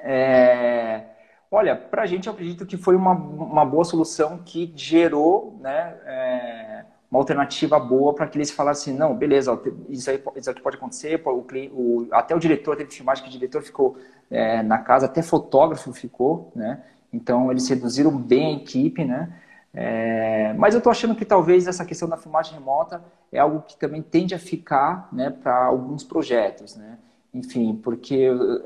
[0.00, 1.04] É,
[1.50, 5.96] Olha, para a gente eu acredito que foi uma, uma boa solução que gerou né,
[6.04, 6.77] é,
[7.10, 11.20] uma alternativa boa para que eles falassem, não, beleza, isso, aí, isso aqui pode acontecer,
[11.24, 13.96] o, o, até o diretor teve filmagem que o diretor ficou
[14.30, 16.82] é, na casa, até fotógrafo ficou, né?
[17.12, 19.32] Então eles reduziram bem a equipe, né?
[19.72, 23.02] É, mas eu estou achando que talvez essa questão da filmagem remota
[23.32, 26.98] é algo que também tende a ficar né, para alguns projetos, né?
[27.32, 28.14] Enfim, porque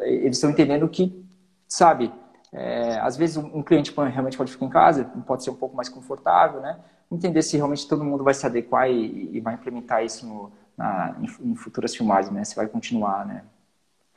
[0.00, 1.24] eles estão entendendo que,
[1.68, 2.12] sabe,
[2.52, 5.88] é, às vezes um cliente realmente pode ficar em casa, pode ser um pouco mais
[5.88, 6.78] confortável, né?
[7.12, 11.16] Entender se realmente todo mundo vai se adequar e, e vai implementar isso no, na,
[11.20, 12.44] em, em, futuras filmagens, né?
[12.44, 13.44] Se vai continuar, né?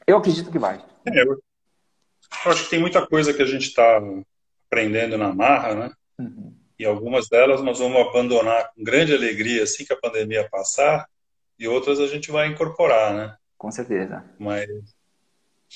[0.08, 0.84] Eu acredito que vai.
[1.06, 1.42] É, eu,
[2.46, 4.02] acho que tem muita coisa que a gente está
[4.68, 5.92] aprendendo na marra, né?
[6.18, 6.54] Uhum.
[6.78, 11.08] E algumas delas nós vamos abandonar com grande alegria assim que a pandemia passar,
[11.58, 13.36] e outras a gente vai incorporar, né?
[13.58, 14.24] Com certeza.
[14.38, 14.68] Mas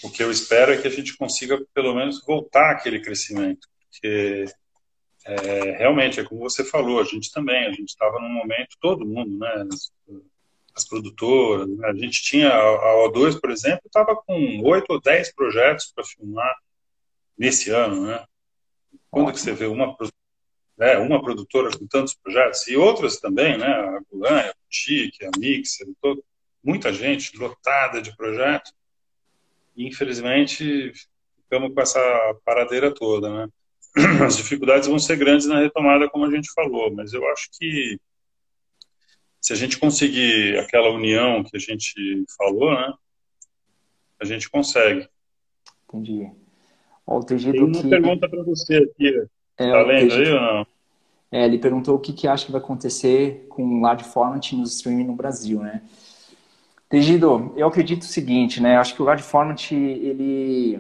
[0.04, 3.68] o que eu espero é que a gente consiga, pelo menos, voltar aquele crescimento.
[3.90, 4.46] Porque,
[5.26, 9.06] é, realmente, é como você falou, a gente também, a gente estava num momento, todo
[9.06, 9.68] mundo, né?
[9.72, 9.92] As,
[10.76, 11.88] as produtoras, né?
[11.90, 16.56] a gente tinha, a O2, por exemplo, estava com oito ou dez projetos para filmar
[17.38, 18.24] nesse ano, né?
[19.12, 19.96] Quando que você vê uma,
[20.78, 22.68] né, uma produtora com tantos projetos?
[22.68, 23.68] E outras também, né?
[23.68, 26.24] A Gulanha, a Boutique, a Mixer, todo,
[26.64, 28.74] muita gente lotada de projetos
[29.86, 30.92] infelizmente,
[31.44, 32.00] ficamos com essa
[32.44, 33.52] paradeira toda, né?
[34.26, 38.00] As dificuldades vão ser grandes na retomada, como a gente falou, mas eu acho que
[39.42, 42.94] se a gente conseguir aquela união que a gente falou, né?
[44.20, 45.08] A gente consegue.
[45.88, 46.30] Entendi.
[47.08, 47.90] Ó, o Tem uma que...
[47.90, 49.28] pergunta para você aqui.
[49.58, 50.68] É, tá lendo aí ou não?
[51.32, 54.64] É, ele perguntou o que, que acha que vai acontecer com o large format no
[54.64, 55.84] streaming no Brasil, né?
[56.90, 58.78] Tegido, eu acredito o seguinte, né?
[58.78, 60.80] Acho que o large format ele,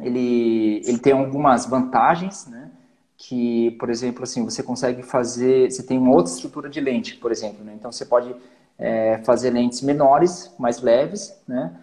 [0.00, 2.70] ele, ele tem algumas vantagens, né?
[3.16, 7.32] Que, por exemplo, assim, você consegue fazer, você tem uma outra estrutura de lente, por
[7.32, 7.72] exemplo, né?
[7.74, 8.34] Então você pode
[8.78, 11.74] é, fazer lentes menores, mais leves, né?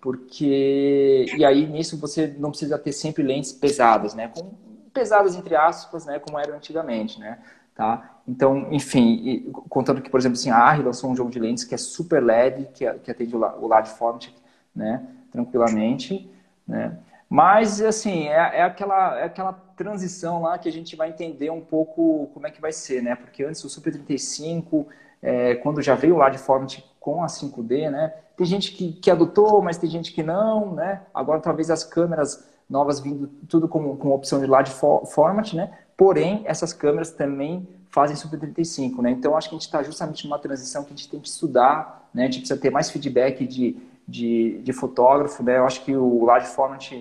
[0.00, 4.28] Porque e aí nisso você não precisa ter sempre lentes pesadas, né?
[4.28, 4.50] Com,
[4.92, 6.20] pesadas entre aspas, né?
[6.20, 7.38] Como eram antigamente, né?
[7.74, 8.20] Tá?
[8.26, 11.74] Então, enfim, contando que, por exemplo, assim, a ARRI lançou um jogo de lentes que
[11.74, 14.28] é super leve, que, que atende o, o large format,
[14.74, 16.30] né, tranquilamente,
[16.66, 16.96] né?
[17.28, 21.60] Mas, assim, é, é, aquela, é aquela transição lá que a gente vai entender um
[21.60, 23.16] pouco como é que vai ser, né?
[23.16, 24.86] Porque antes o Super 35,
[25.20, 28.14] é, quando já veio o large format com a 5D, né?
[28.36, 31.02] Tem gente que, que adotou, mas tem gente que não, né?
[31.12, 35.72] Agora, talvez as câmeras novas vindo tudo com, com opção de large format, né?
[35.96, 39.10] Porém, essas câmeras também fazem Super 35, né?
[39.10, 42.08] Então, acho que a gente está justamente numa transição que a gente tem que estudar,
[42.12, 42.22] né?
[42.22, 45.58] A gente precisa ter mais feedback de, de, de fotógrafo, né?
[45.58, 46.92] Eu acho que o large format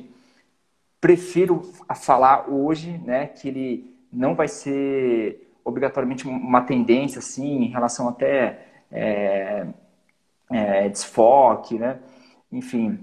[0.99, 1.61] prefiro
[1.95, 3.27] falar hoje, né?
[3.27, 9.67] Que ele não vai ser obrigatoriamente uma tendência, assim, em relação até é,
[10.51, 11.99] é, desfoque, né?
[12.51, 12.99] Enfim,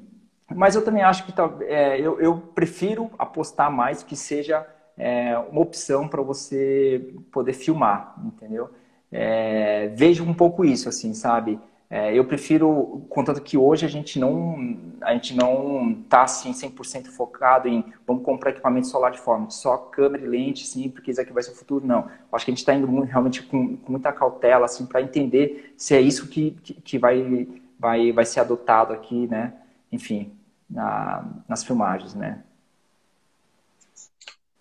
[0.54, 1.34] Mas eu também acho que
[1.64, 4.66] é, eu, eu, prefiro apostar mais que seja
[4.96, 8.70] é, uma opção para você poder filmar, entendeu?
[9.10, 11.58] É, vejo um pouco isso, assim, sabe?
[11.94, 17.08] É, eu prefiro, contanto que hoje a gente não a gente não está assim 100%
[17.08, 21.20] focado em vamos comprar equipamento solar de forma só câmera e lente, sim, porque isso
[21.20, 22.08] aqui vai ser o futuro, não.
[22.32, 25.94] Acho que a gente está indo realmente com, com, muita cautela, assim, para entender se
[25.94, 27.46] é isso que, que, que, vai,
[27.78, 29.52] vai, vai ser adotado aqui, né?
[29.92, 30.32] Enfim,
[30.70, 32.42] na, nas filmagens, né?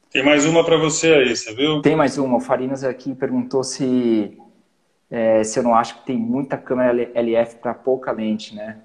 [0.10, 1.82] Tem mais uma para você aí, você viu?
[1.82, 2.36] Tem mais uma.
[2.36, 4.38] O Farinas aqui perguntou se
[5.12, 8.82] é, se eu não acho que tem muita câmera LF para pouca lente, né?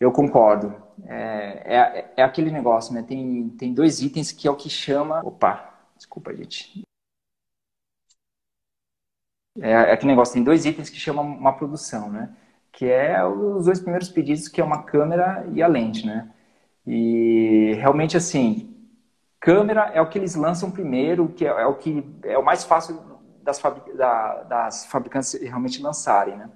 [0.00, 0.74] Eu concordo.
[1.06, 3.04] É, é, é, aquele negócio, né?
[3.04, 5.20] Tem, tem dois itens que é o que chama.
[5.24, 6.82] Opa, desculpa, gente.
[9.60, 12.34] É, é aquele negócio, tem dois itens que chamam uma produção, né?
[12.72, 16.28] Que é os dois primeiros pedidos, que é uma câmera e a lente, né?
[16.86, 18.74] E realmente, assim,
[19.40, 22.64] câmera é o que eles lançam primeiro, que é, é o que é o mais
[22.64, 23.13] fácil
[23.44, 23.62] das,
[23.94, 26.50] da, das fabricantes realmente lançarem, né?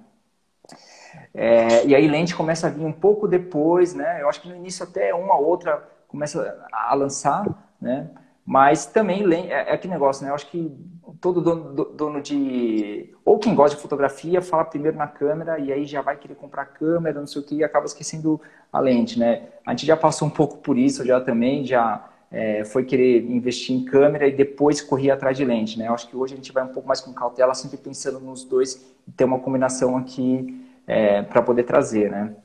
[1.33, 4.21] É, e aí lente começa a vir um pouco depois, né?
[4.21, 7.45] Eu acho que no início até uma outra começa a lançar,
[7.81, 8.09] né?
[8.45, 10.31] Mas também é, é aquele negócio, né?
[10.31, 10.75] Eu acho que
[11.21, 15.85] todo dono, dono de ou quem gosta de fotografia fala primeiro na câmera e aí
[15.85, 19.49] já vai querer comprar câmera, não sei o que, e acaba esquecendo a lente, né?
[19.65, 23.75] A gente já passou um pouco por isso já também, já é, foi querer investir
[23.75, 25.87] em câmera e depois correr atrás de lente, né?
[25.87, 28.43] Eu acho que hoje a gente vai um pouco mais com cautela, sempre pensando nos
[28.43, 32.35] dois e ter uma combinação aqui é, para poder trazer, né?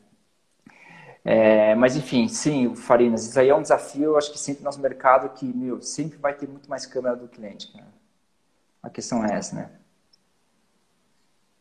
[1.24, 4.66] É, mas enfim, sim, Farinas, isso aí é um desafio, eu acho que sempre no
[4.66, 7.84] nosso mercado que, meu, sempre vai ter muito mais câmera do cliente, né?
[8.82, 9.70] A questão é essa, né?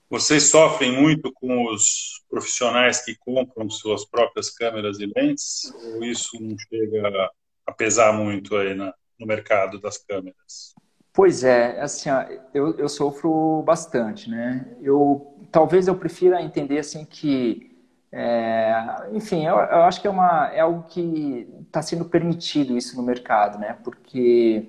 [0.10, 5.74] Vocês sofrem muito com os profissionais que compram suas próprias câmeras e lentes?
[5.74, 7.32] Ou isso não chega
[7.66, 10.74] a pesar muito aí na, no mercado das câmeras?
[11.14, 12.10] Pois é, assim,
[12.54, 14.66] eu, eu sofro bastante, né?
[14.82, 17.78] Eu talvez eu prefira entender assim que,
[18.12, 18.74] é,
[19.12, 23.04] enfim, eu, eu, acho que é uma é algo que está sendo permitido isso no
[23.04, 23.78] mercado, né?
[23.84, 24.68] Porque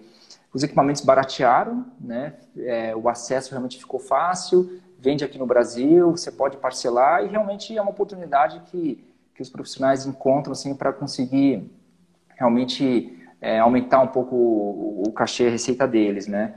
[0.52, 2.34] os equipamentos baratearam, né?
[2.58, 7.76] É, o acesso realmente ficou fácil, vende aqui no Brasil, você pode parcelar e realmente
[7.76, 9.02] é uma oportunidade que
[9.34, 11.68] que os profissionais encontram assim para conseguir
[12.36, 16.54] realmente é, aumentar um pouco o, o cachê, a receita deles, né?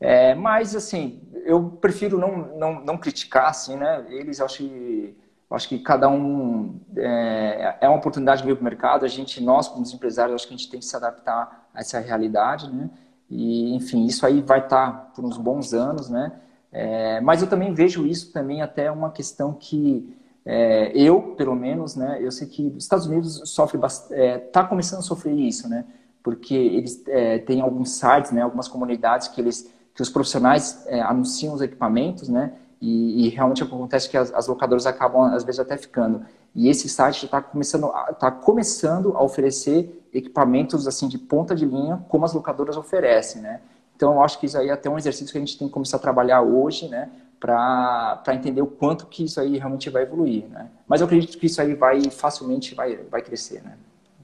[0.00, 4.06] É, mas, assim, eu prefiro não, não, não criticar, assim, né?
[4.08, 5.16] Eles, acho que,
[5.50, 9.04] acho que cada um é, é uma oportunidade de vir para o mercado.
[9.04, 11.98] A gente, nós, como empresários, acho que a gente tem que se adaptar a essa
[11.98, 12.88] realidade, né?
[13.28, 16.32] E, enfim, isso aí vai estar tá por uns bons anos, né?
[16.70, 20.16] É, mas eu também vejo isso também até uma questão que
[20.50, 24.64] é, eu, pelo menos, né, eu sei que os Estados Unidos sofre está é, tá
[24.64, 25.84] começando a sofrer isso, né,
[26.22, 31.02] porque eles é, têm alguns sites, né, algumas comunidades que eles que os profissionais é,
[31.02, 35.58] anunciam os equipamentos, né, e, e realmente acontece que as, as, locadoras acabam às vezes
[35.58, 36.24] até ficando.
[36.54, 42.02] E esse site está começando, tá começando a oferecer equipamentos assim de ponta de linha,
[42.08, 43.60] como as locadoras oferecem, né.
[43.94, 45.74] Então, eu acho que isso aí é até um exercício que a gente tem que
[45.74, 50.44] começar a trabalhar hoje, né, para entender o quanto que isso aí realmente vai evoluir,
[50.48, 50.70] né?
[50.86, 53.78] Mas eu acredito que isso aí vai facilmente vai, vai crescer, né?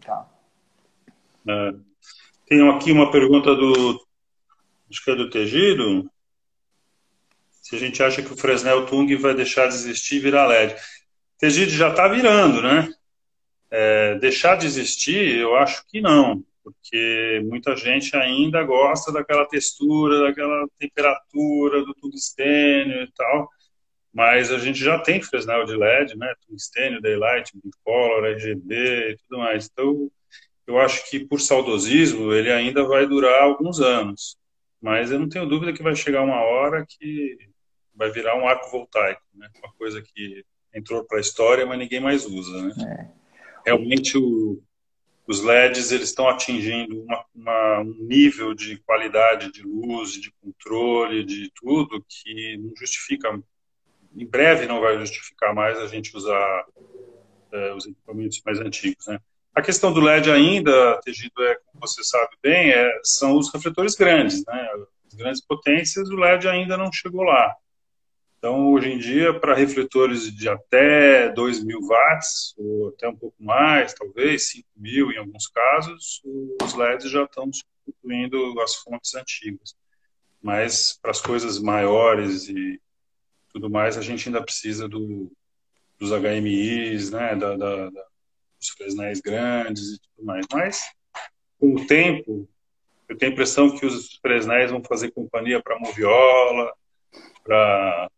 [0.05, 0.29] Tá.
[1.49, 1.75] É.
[2.47, 4.01] Tenho aqui uma pergunta do
[4.91, 6.11] acho que é do Tegido.
[7.63, 10.75] Se a gente acha que o Fresnel Tung vai deixar de existir e virar LED.
[11.39, 12.93] Tegido já está virando, né?
[13.71, 20.23] É, deixar de existir, eu acho que não porque muita gente ainda gosta daquela textura,
[20.23, 23.49] daquela temperatura do tungstênio e tal,
[24.13, 29.41] mas a gente já tem Fresnel de LED, né, tungstênio, daylight, bicolor, RGB e tudo
[29.41, 30.11] mais, então
[30.67, 34.39] eu acho que por saudosismo ele ainda vai durar alguns anos,
[34.81, 37.37] mas eu não tenho dúvida que vai chegar uma hora que
[37.95, 40.43] vai virar um arco voltaico, né, uma coisa que
[40.75, 42.75] entrou para a história, mas ninguém mais usa, né.
[42.89, 43.25] É.
[43.67, 44.63] Realmente o
[45.27, 51.25] os LEDs eles estão atingindo uma, uma, um nível de qualidade de luz, de controle,
[51.25, 53.31] de tudo que não justifica,
[54.15, 56.65] em breve não vai justificar mais a gente usar
[57.53, 59.19] é, os equipamentos mais antigos, né?
[59.55, 63.95] A questão do LED ainda, Tegido, é, como você sabe bem, é, são os refletores
[63.95, 64.69] grandes, né?
[65.07, 67.55] As grandes potências, o LED ainda não chegou lá.
[68.45, 73.43] Então, hoje em dia, para refletores de até 2 mil watts, ou até um pouco
[73.43, 76.21] mais, talvez 5 mil em alguns casos,
[76.63, 79.75] os LEDs já estão substituindo as fontes antigas.
[80.43, 82.79] Mas para as coisas maiores e
[83.51, 85.33] tudo mais, a gente ainda precisa do,
[85.99, 88.07] dos HMIs, né, da, da, da
[88.61, 90.45] os fresnéis grandes e tudo mais.
[90.53, 90.83] Mas,
[91.59, 92.47] com o tempo,
[93.09, 96.71] eu tenho a impressão que os fresnéis vão fazer companhia para a moviola,
[97.43, 98.11] para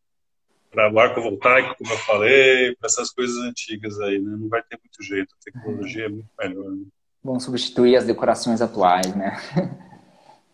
[0.77, 4.37] para o arco voltaico, como eu falei, para essas coisas antigas aí, né?
[4.39, 6.71] Não vai ter muito jeito, a tecnologia é muito melhor.
[6.71, 6.85] Né?
[7.25, 9.37] Vão substituir as decorações atuais, né?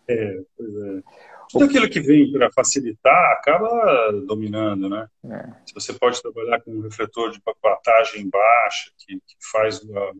[0.05, 1.01] É, pois é.
[1.49, 5.07] Tudo aquilo que vem para facilitar acaba dominando, né?
[5.23, 5.47] É.
[5.65, 10.11] Se você pode trabalhar com um refletor de watagem baixa, que, que faz uma,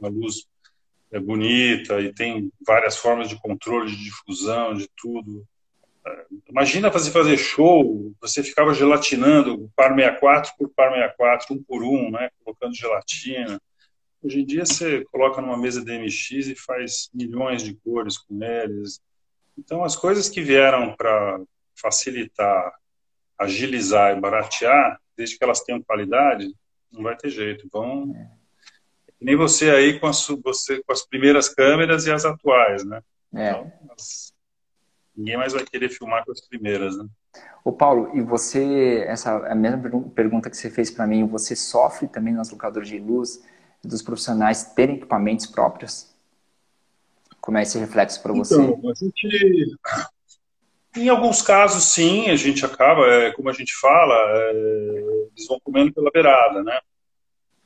[0.00, 0.48] uma luz
[1.12, 5.46] é, bonita e tem várias formas de controle, de difusão, de tudo.
[6.50, 12.10] Imagina fazer, fazer show, você ficava gelatinando par 64 por par 64, um por um,
[12.10, 12.28] né?
[12.44, 13.60] Colocando gelatina.
[14.22, 19.00] Hoje em dia você coloca numa mesa DMX e faz milhões de cores com eles,
[19.60, 21.38] então, as coisas que vieram para
[21.74, 22.72] facilitar,
[23.38, 26.50] agilizar e baratear, desde que elas tenham qualidade,
[26.90, 27.68] não vai ter jeito.
[27.70, 28.14] Vão.
[28.16, 28.30] É.
[29.20, 33.02] Nem você aí com as, você, com as primeiras câmeras e as atuais, né?
[33.34, 33.50] É.
[33.50, 34.29] Então, as,
[35.20, 37.06] ninguém mais vai querer filmar com as primeiras, né?
[37.62, 41.54] Ô Paulo, e você, essa é a mesma pergunta que você fez para mim, você
[41.54, 43.44] sofre também nas locadoras de luz
[43.84, 46.10] dos profissionais terem equipamentos próprios?
[47.40, 48.54] Como é esse reflexo para você?
[48.54, 49.76] Então, a gente,
[50.96, 55.60] em alguns casos, sim, a gente acaba, é, como a gente fala, é, eles vão
[55.60, 56.78] comendo pela beirada, né?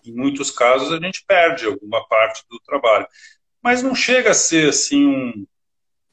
[0.05, 3.07] Em muitos casos, a gente perde alguma parte do trabalho.
[3.63, 5.47] Mas não chega a ser, assim, um,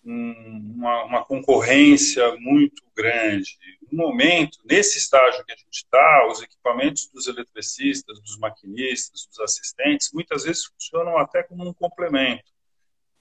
[0.03, 3.57] um, uma, uma concorrência muito grande.
[3.91, 9.39] No momento, nesse estágio que a gente está, os equipamentos dos eletricistas, dos maquinistas, dos
[9.39, 12.51] assistentes, muitas vezes funcionam até como um complemento.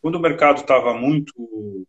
[0.00, 1.86] Quando o mercado estava muito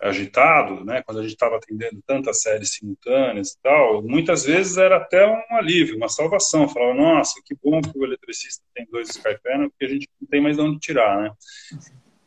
[0.00, 4.96] agitado, né, quando a gente estava atendendo tantas séries simultâneas e tal, muitas vezes era
[4.96, 6.68] até um alívio, uma salvação.
[6.68, 10.40] Falava, nossa, que bom que o eletricista tem dois Skypanel, porque a gente não tem
[10.40, 11.30] mais de onde tirar, né?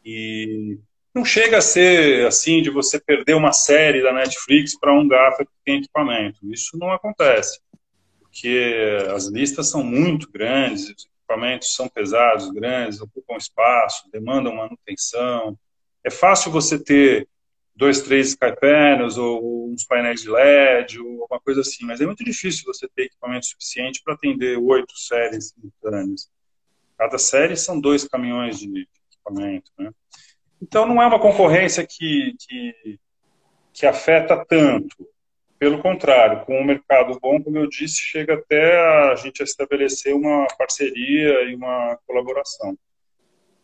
[0.04, 0.80] E
[1.14, 5.46] não chega a ser assim de você perder uma série da Netflix para um gafa
[5.46, 6.40] que tem equipamento.
[6.52, 7.60] Isso não acontece,
[8.20, 15.58] porque as listas são muito grandes, equipamentos são pesados, grandes, ocupam espaço, demandam manutenção.
[16.04, 17.28] É fácil você ter
[17.76, 22.06] dois, três Sky Panels ou uns painéis de LED ou alguma coisa assim, mas é
[22.06, 26.30] muito difícil você ter equipamento suficiente para atender oito séries simultâneas.
[26.98, 29.92] Cada série são dois caminhões de equipamento, né?
[30.62, 33.00] Então não é uma concorrência que, que,
[33.74, 35.08] que afeta tanto.
[35.58, 38.80] Pelo contrário, com o mercado bom, como eu disse, chega até
[39.12, 42.76] a gente estabelecer uma parceria e uma colaboração.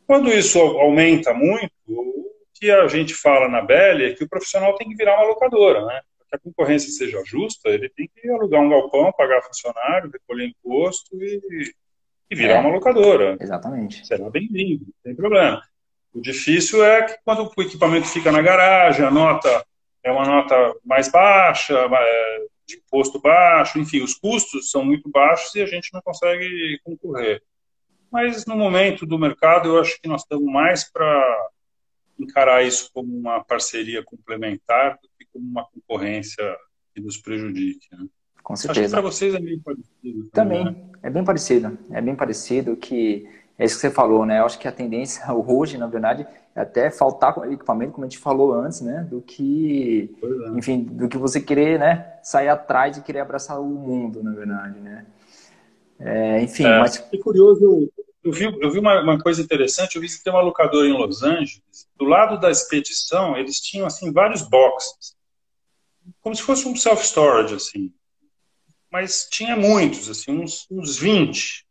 [0.06, 4.76] Quando isso aumenta muito, o que a gente fala na Belly é que o profissional
[4.76, 6.02] tem que virar uma locadora, né?
[6.18, 10.48] Para que a concorrência seja justa, ele tem que alugar um galpão, pagar funcionário, recolher
[10.48, 11.74] imposto e,
[12.30, 13.38] e virar é, uma locadora.
[13.39, 14.06] Exatamente.
[14.06, 15.62] Será bem-vindo, não tem problema.
[16.18, 19.63] O difícil é que quando o equipamento fica na garagem, a nota
[20.03, 25.53] é uma nota mais baixa, é, de imposto baixo, enfim, os custos são muito baixos
[25.53, 27.43] e a gente não consegue concorrer.
[28.11, 31.49] Mas no momento do mercado, eu acho que nós estamos mais para
[32.20, 36.57] encarar isso como uma parceria complementar do que como uma concorrência
[36.95, 37.88] que nos prejudique.
[37.91, 38.07] Né?
[38.41, 38.80] Com certeza.
[38.82, 40.30] Acho que para vocês é meio parecido.
[40.32, 40.89] Também, também né?
[41.03, 41.78] é bem parecido.
[41.91, 44.39] É bem parecido que é isso que você falou, né?
[44.39, 48.20] Eu acho que a tendência hoje, na verdade, é até faltar equipamento, como a gente
[48.20, 49.05] falou antes, né?
[49.10, 50.58] Do que, é.
[50.58, 52.14] enfim, do que você querer, né?
[52.22, 55.05] Sair atrás e querer abraçar o mundo, na verdade, né?
[55.99, 57.03] É, enfim, é, mas...
[57.12, 57.89] É curioso,
[58.24, 61.88] eu vi, eu vi uma, uma, coisa interessante, eu visitei uma locadora em Los Angeles,
[61.95, 65.16] do lado da expedição, eles tinham, assim, vários boxes,
[66.22, 67.91] como se fosse um self-storage, assim.
[68.91, 71.66] Mas tinha muitos, assim, uns, uns 20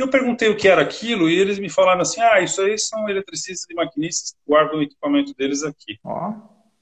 [0.00, 3.08] eu perguntei o que era aquilo e eles me falaram assim: ah, isso aí são
[3.08, 5.98] eletricistas e maquinistas que guardam o equipamento deles aqui.
[6.04, 6.32] Oh.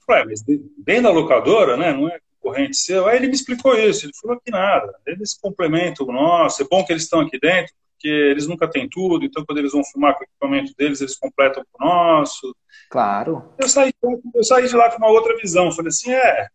[0.06, 0.42] Falei, mas
[0.78, 1.92] dentro da locadora, né?
[1.92, 3.06] Não é corrente seu.
[3.06, 4.06] Aí ele me explicou isso.
[4.06, 4.94] Ele falou que nada.
[5.06, 6.62] Eles complementam o nosso.
[6.62, 9.24] É bom que eles estão aqui dentro, porque eles nunca têm tudo.
[9.24, 12.54] Então, quando eles vão filmar com o equipamento deles, eles completam com o nosso.
[12.90, 13.52] Claro.
[13.58, 13.92] Eu saí,
[14.34, 15.70] eu saí de lá com uma outra visão.
[15.72, 16.48] Falei assim: é,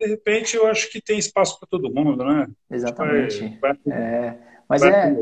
[0.00, 2.46] de repente eu acho que tem espaço para todo mundo, né?
[2.70, 3.58] Exatamente.
[3.60, 3.98] Vai, vai...
[3.98, 4.49] É.
[4.70, 5.12] Mas é,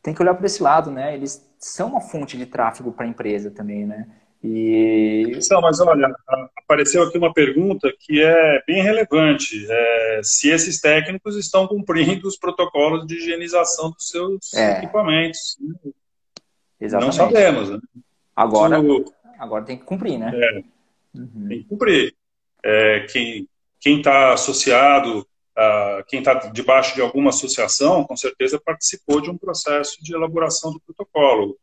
[0.00, 1.16] tem que olhar para esse lado, né?
[1.16, 4.06] Eles são uma fonte de tráfego para a empresa também, né?
[4.40, 5.36] E...
[5.40, 6.14] São, mas olha,
[6.56, 9.66] apareceu aqui uma pergunta que é bem relevante.
[9.68, 14.78] É, se esses técnicos estão cumprindo os protocolos de higienização dos seus é.
[14.78, 15.58] equipamentos.
[16.80, 17.18] Exatamente.
[17.18, 17.70] Não sabemos.
[17.70, 17.80] Né?
[18.36, 18.76] Agora,
[19.40, 20.30] agora tem que cumprir, né?
[20.32, 20.62] É,
[21.18, 21.48] uhum.
[21.48, 22.14] Tem que cumprir.
[22.64, 23.48] É, quem
[23.98, 25.26] está associado
[25.56, 30.72] uh, quem está debaixo de alguma associação, com certeza participou de um processo de elaboração
[30.72, 31.58] do protocolo.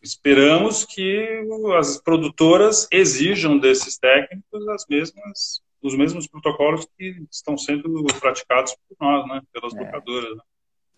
[0.00, 1.44] Esperamos que
[1.76, 8.96] as produtoras exijam desses técnicos as mesmas, os mesmos protocolos que estão sendo praticados por
[9.00, 10.36] nós, né, pelas é, locadoras.
[10.36, 10.42] Né?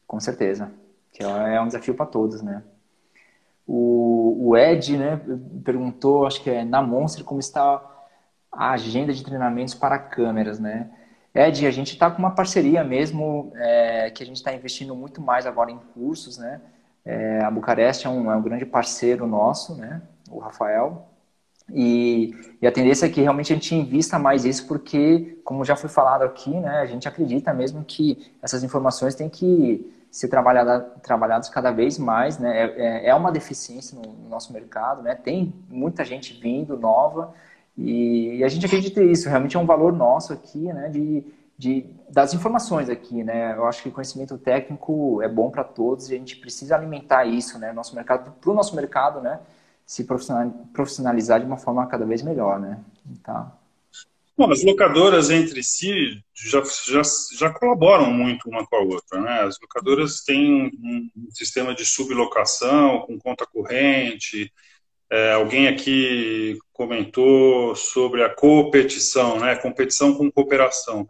[0.06, 0.72] Com certeza,
[1.12, 2.62] que é um desafio para todos, né?
[3.66, 5.20] O, o Ed, né,
[5.64, 7.80] perguntou, acho que é na Monster, como está
[8.50, 10.90] a agenda de treinamentos para câmeras, né?
[11.34, 15.20] Ed, a gente está com uma parceria mesmo, é, que a gente está investindo muito
[15.20, 16.60] mais agora em cursos, né?
[17.04, 20.02] É, a Bucareste é um, é um grande parceiro nosso, né?
[20.28, 21.06] O Rafael.
[21.72, 25.76] E, e, a tendência é que realmente a gente invista mais isso, porque, como já
[25.76, 26.80] foi falado aqui, né?
[26.80, 32.38] A gente acredita mesmo que essas informações têm que ser trabalhada, trabalhadas cada vez mais,
[32.38, 32.58] né?
[32.58, 35.14] É, é, é uma deficiência no, no nosso mercado, né?
[35.14, 37.32] Tem muita gente vindo nova
[37.76, 41.24] e, a gente acredita nisso, realmente é um valor nosso aqui, né, de,
[41.56, 43.54] de, das informações aqui, né?
[43.56, 47.58] Eu acho que conhecimento técnico é bom para todos e a gente precisa alimentar isso,
[47.58, 47.72] né?
[47.72, 49.40] Nosso mercado, para o nosso mercado, né?
[49.86, 50.06] Se
[50.72, 52.78] profissionalizar de uma forma cada vez melhor, né?
[53.22, 53.52] Tá.
[54.40, 57.02] Bom, as locadoras entre si já, já,
[57.36, 59.42] já colaboram muito uma com a outra, né?
[59.42, 64.50] As locadoras têm um, um sistema de sublocação com conta corrente,
[65.10, 69.56] é, alguém aqui comentou sobre a competição, né?
[69.56, 71.06] Competição com cooperação,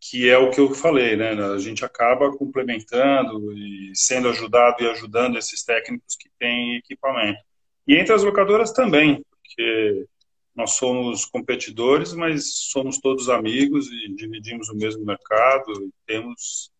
[0.00, 1.30] que é o que eu falei, né?
[1.32, 7.40] A gente acaba complementando e sendo ajudado e ajudando esses técnicos que têm equipamento.
[7.86, 10.06] E entre as locadoras também, porque
[10.54, 16.70] nós somos competidores, mas somos todos amigos e dividimos o mesmo mercado e temos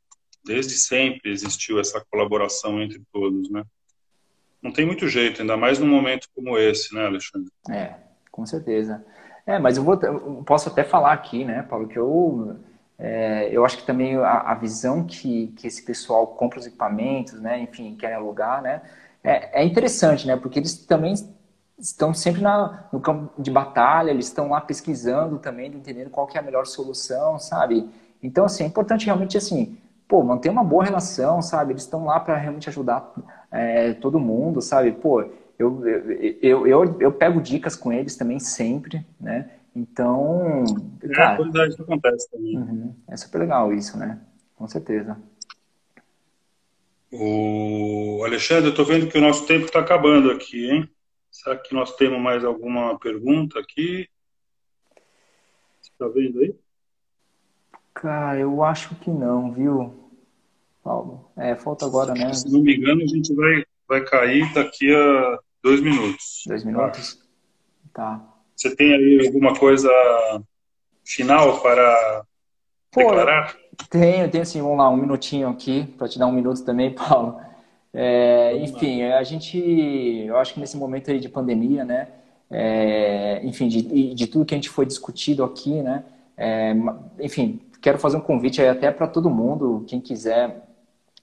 [0.44, 3.64] desde sempre existiu essa colaboração entre todos, né?
[4.62, 7.50] Não tem muito jeito, ainda mais num momento como esse, né, Alexandre?
[7.70, 7.94] É,
[8.30, 9.04] com certeza.
[9.46, 12.56] É, mas eu, vou, eu posso até falar aqui, né, Paulo, que eu,
[12.98, 17.40] é, eu acho que também a, a, visão que, que esse pessoal compra os equipamentos,
[17.40, 18.82] né, enfim, querem alugar, né,
[19.24, 21.14] é, é interessante, né, porque eles também
[21.78, 26.36] estão sempre na, no campo de batalha, eles estão lá pesquisando também, entendendo qual que
[26.36, 27.88] é a melhor solução, sabe?
[28.22, 29.78] Então, assim, é importante realmente, assim,
[30.08, 31.72] pô, manter uma boa relação, sabe?
[31.72, 33.14] Eles estão lá para realmente ajudar
[33.50, 34.92] é, todo mundo, sabe?
[34.92, 35.22] Pô,
[35.58, 35.86] eu,
[36.40, 39.50] eu, eu, eu, pego dicas com eles também sempre, né?
[39.74, 40.64] Então.
[41.02, 42.56] É, cara, é, isso acontece também.
[42.56, 44.20] Uhum, é super legal isso, né?
[44.54, 45.16] Com certeza.
[47.10, 50.88] O Alexandre, eu tô vendo que o nosso tempo está acabando aqui, hein?
[51.30, 54.08] Será que nós temos mais alguma pergunta aqui?
[55.80, 56.54] Você está vendo aí?
[57.94, 60.07] Cara, eu acho que não, viu,
[60.88, 61.30] Paulo?
[61.36, 62.32] É, falta agora, né?
[62.32, 66.44] Se não me engano, a gente vai, vai cair daqui a dois minutos.
[66.46, 67.18] Dois minutos?
[67.92, 68.26] Tá.
[68.56, 69.90] Você tem aí alguma coisa
[71.04, 72.24] final para
[72.90, 73.54] Pô, declarar?
[73.90, 74.62] Tenho, tenho sim.
[74.62, 77.38] Vamos lá, um minutinho aqui, para te dar um minuto também, Paulo.
[77.92, 82.08] É, enfim, a gente, eu acho que nesse momento aí de pandemia, né?
[82.50, 86.02] É, enfim, de, de tudo que a gente foi discutido aqui, né?
[86.34, 86.74] É,
[87.20, 90.67] enfim, quero fazer um convite aí até para todo mundo, quem quiser,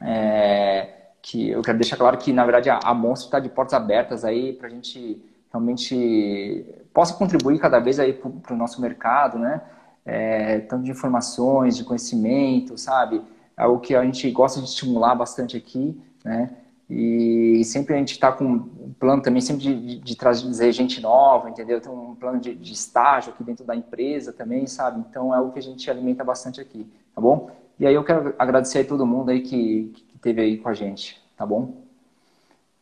[0.06, 0.90] é,
[1.22, 4.24] que eu quero deixar claro que, na verdade, a, a Monstro está de portas abertas
[4.24, 9.62] aí para a gente realmente possa contribuir cada vez aí para o nosso mercado, né?
[10.06, 13.22] É, tanto de informações, de conhecimento, sabe?
[13.58, 16.52] É o que a gente gosta de estimular bastante aqui, né?
[16.88, 21.02] E sempre a gente está com um plano também sempre de, de, de, trazer gente
[21.02, 21.82] nova, entendeu?
[21.82, 25.04] Tem um plano de, de, estágio aqui dentro da empresa também, sabe?
[25.10, 27.50] Então é o que a gente alimenta bastante aqui, tá bom?
[27.80, 30.74] E aí eu quero agradecer a todo mundo aí que, que teve aí com a
[30.74, 31.84] gente, tá bom?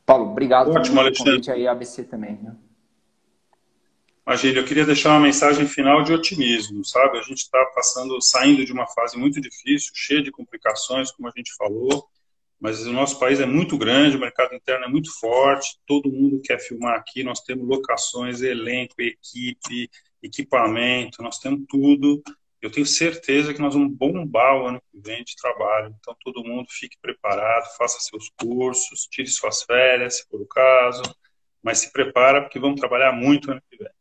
[0.05, 2.55] Paulo, obrigado Ótimo, pelo convite aí ABC também, né?
[4.25, 7.17] Eu queria deixar uma mensagem final de otimismo, sabe?
[7.17, 11.31] A gente está passando, saindo de uma fase muito difícil, cheia de complicações, como a
[11.35, 12.07] gente falou,
[12.59, 16.39] mas o nosso país é muito grande, o mercado interno é muito forte, todo mundo
[16.41, 19.89] quer filmar aqui, nós temos locações, elenco, equipe,
[20.21, 22.23] equipamento, nós temos tudo.
[22.63, 25.93] Eu tenho certeza que nós vamos bombar o ano que vem de trabalho.
[25.99, 31.03] Então, todo mundo fique preparado, faça seus cursos, tire suas férias, se for o caso,
[31.61, 33.91] mas se prepara porque vamos trabalhar muito ano que vem.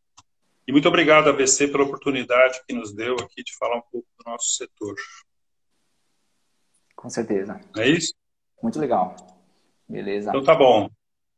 [0.64, 4.30] E muito obrigado, ABC, pela oportunidade que nos deu aqui de falar um pouco do
[4.30, 4.94] nosso setor.
[6.94, 7.60] Com certeza.
[7.76, 8.14] É isso?
[8.62, 9.16] Muito legal.
[9.88, 10.30] Beleza.
[10.30, 10.88] Então tá bom.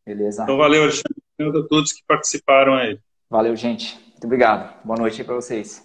[0.04, 0.42] Beleza.
[0.42, 1.22] Então valeu, Alexandre.
[1.38, 3.00] Obrigado a todos que participaram aí.
[3.30, 3.98] Valeu, gente.
[4.10, 4.84] Muito obrigado.
[4.84, 5.83] Boa noite aí para vocês.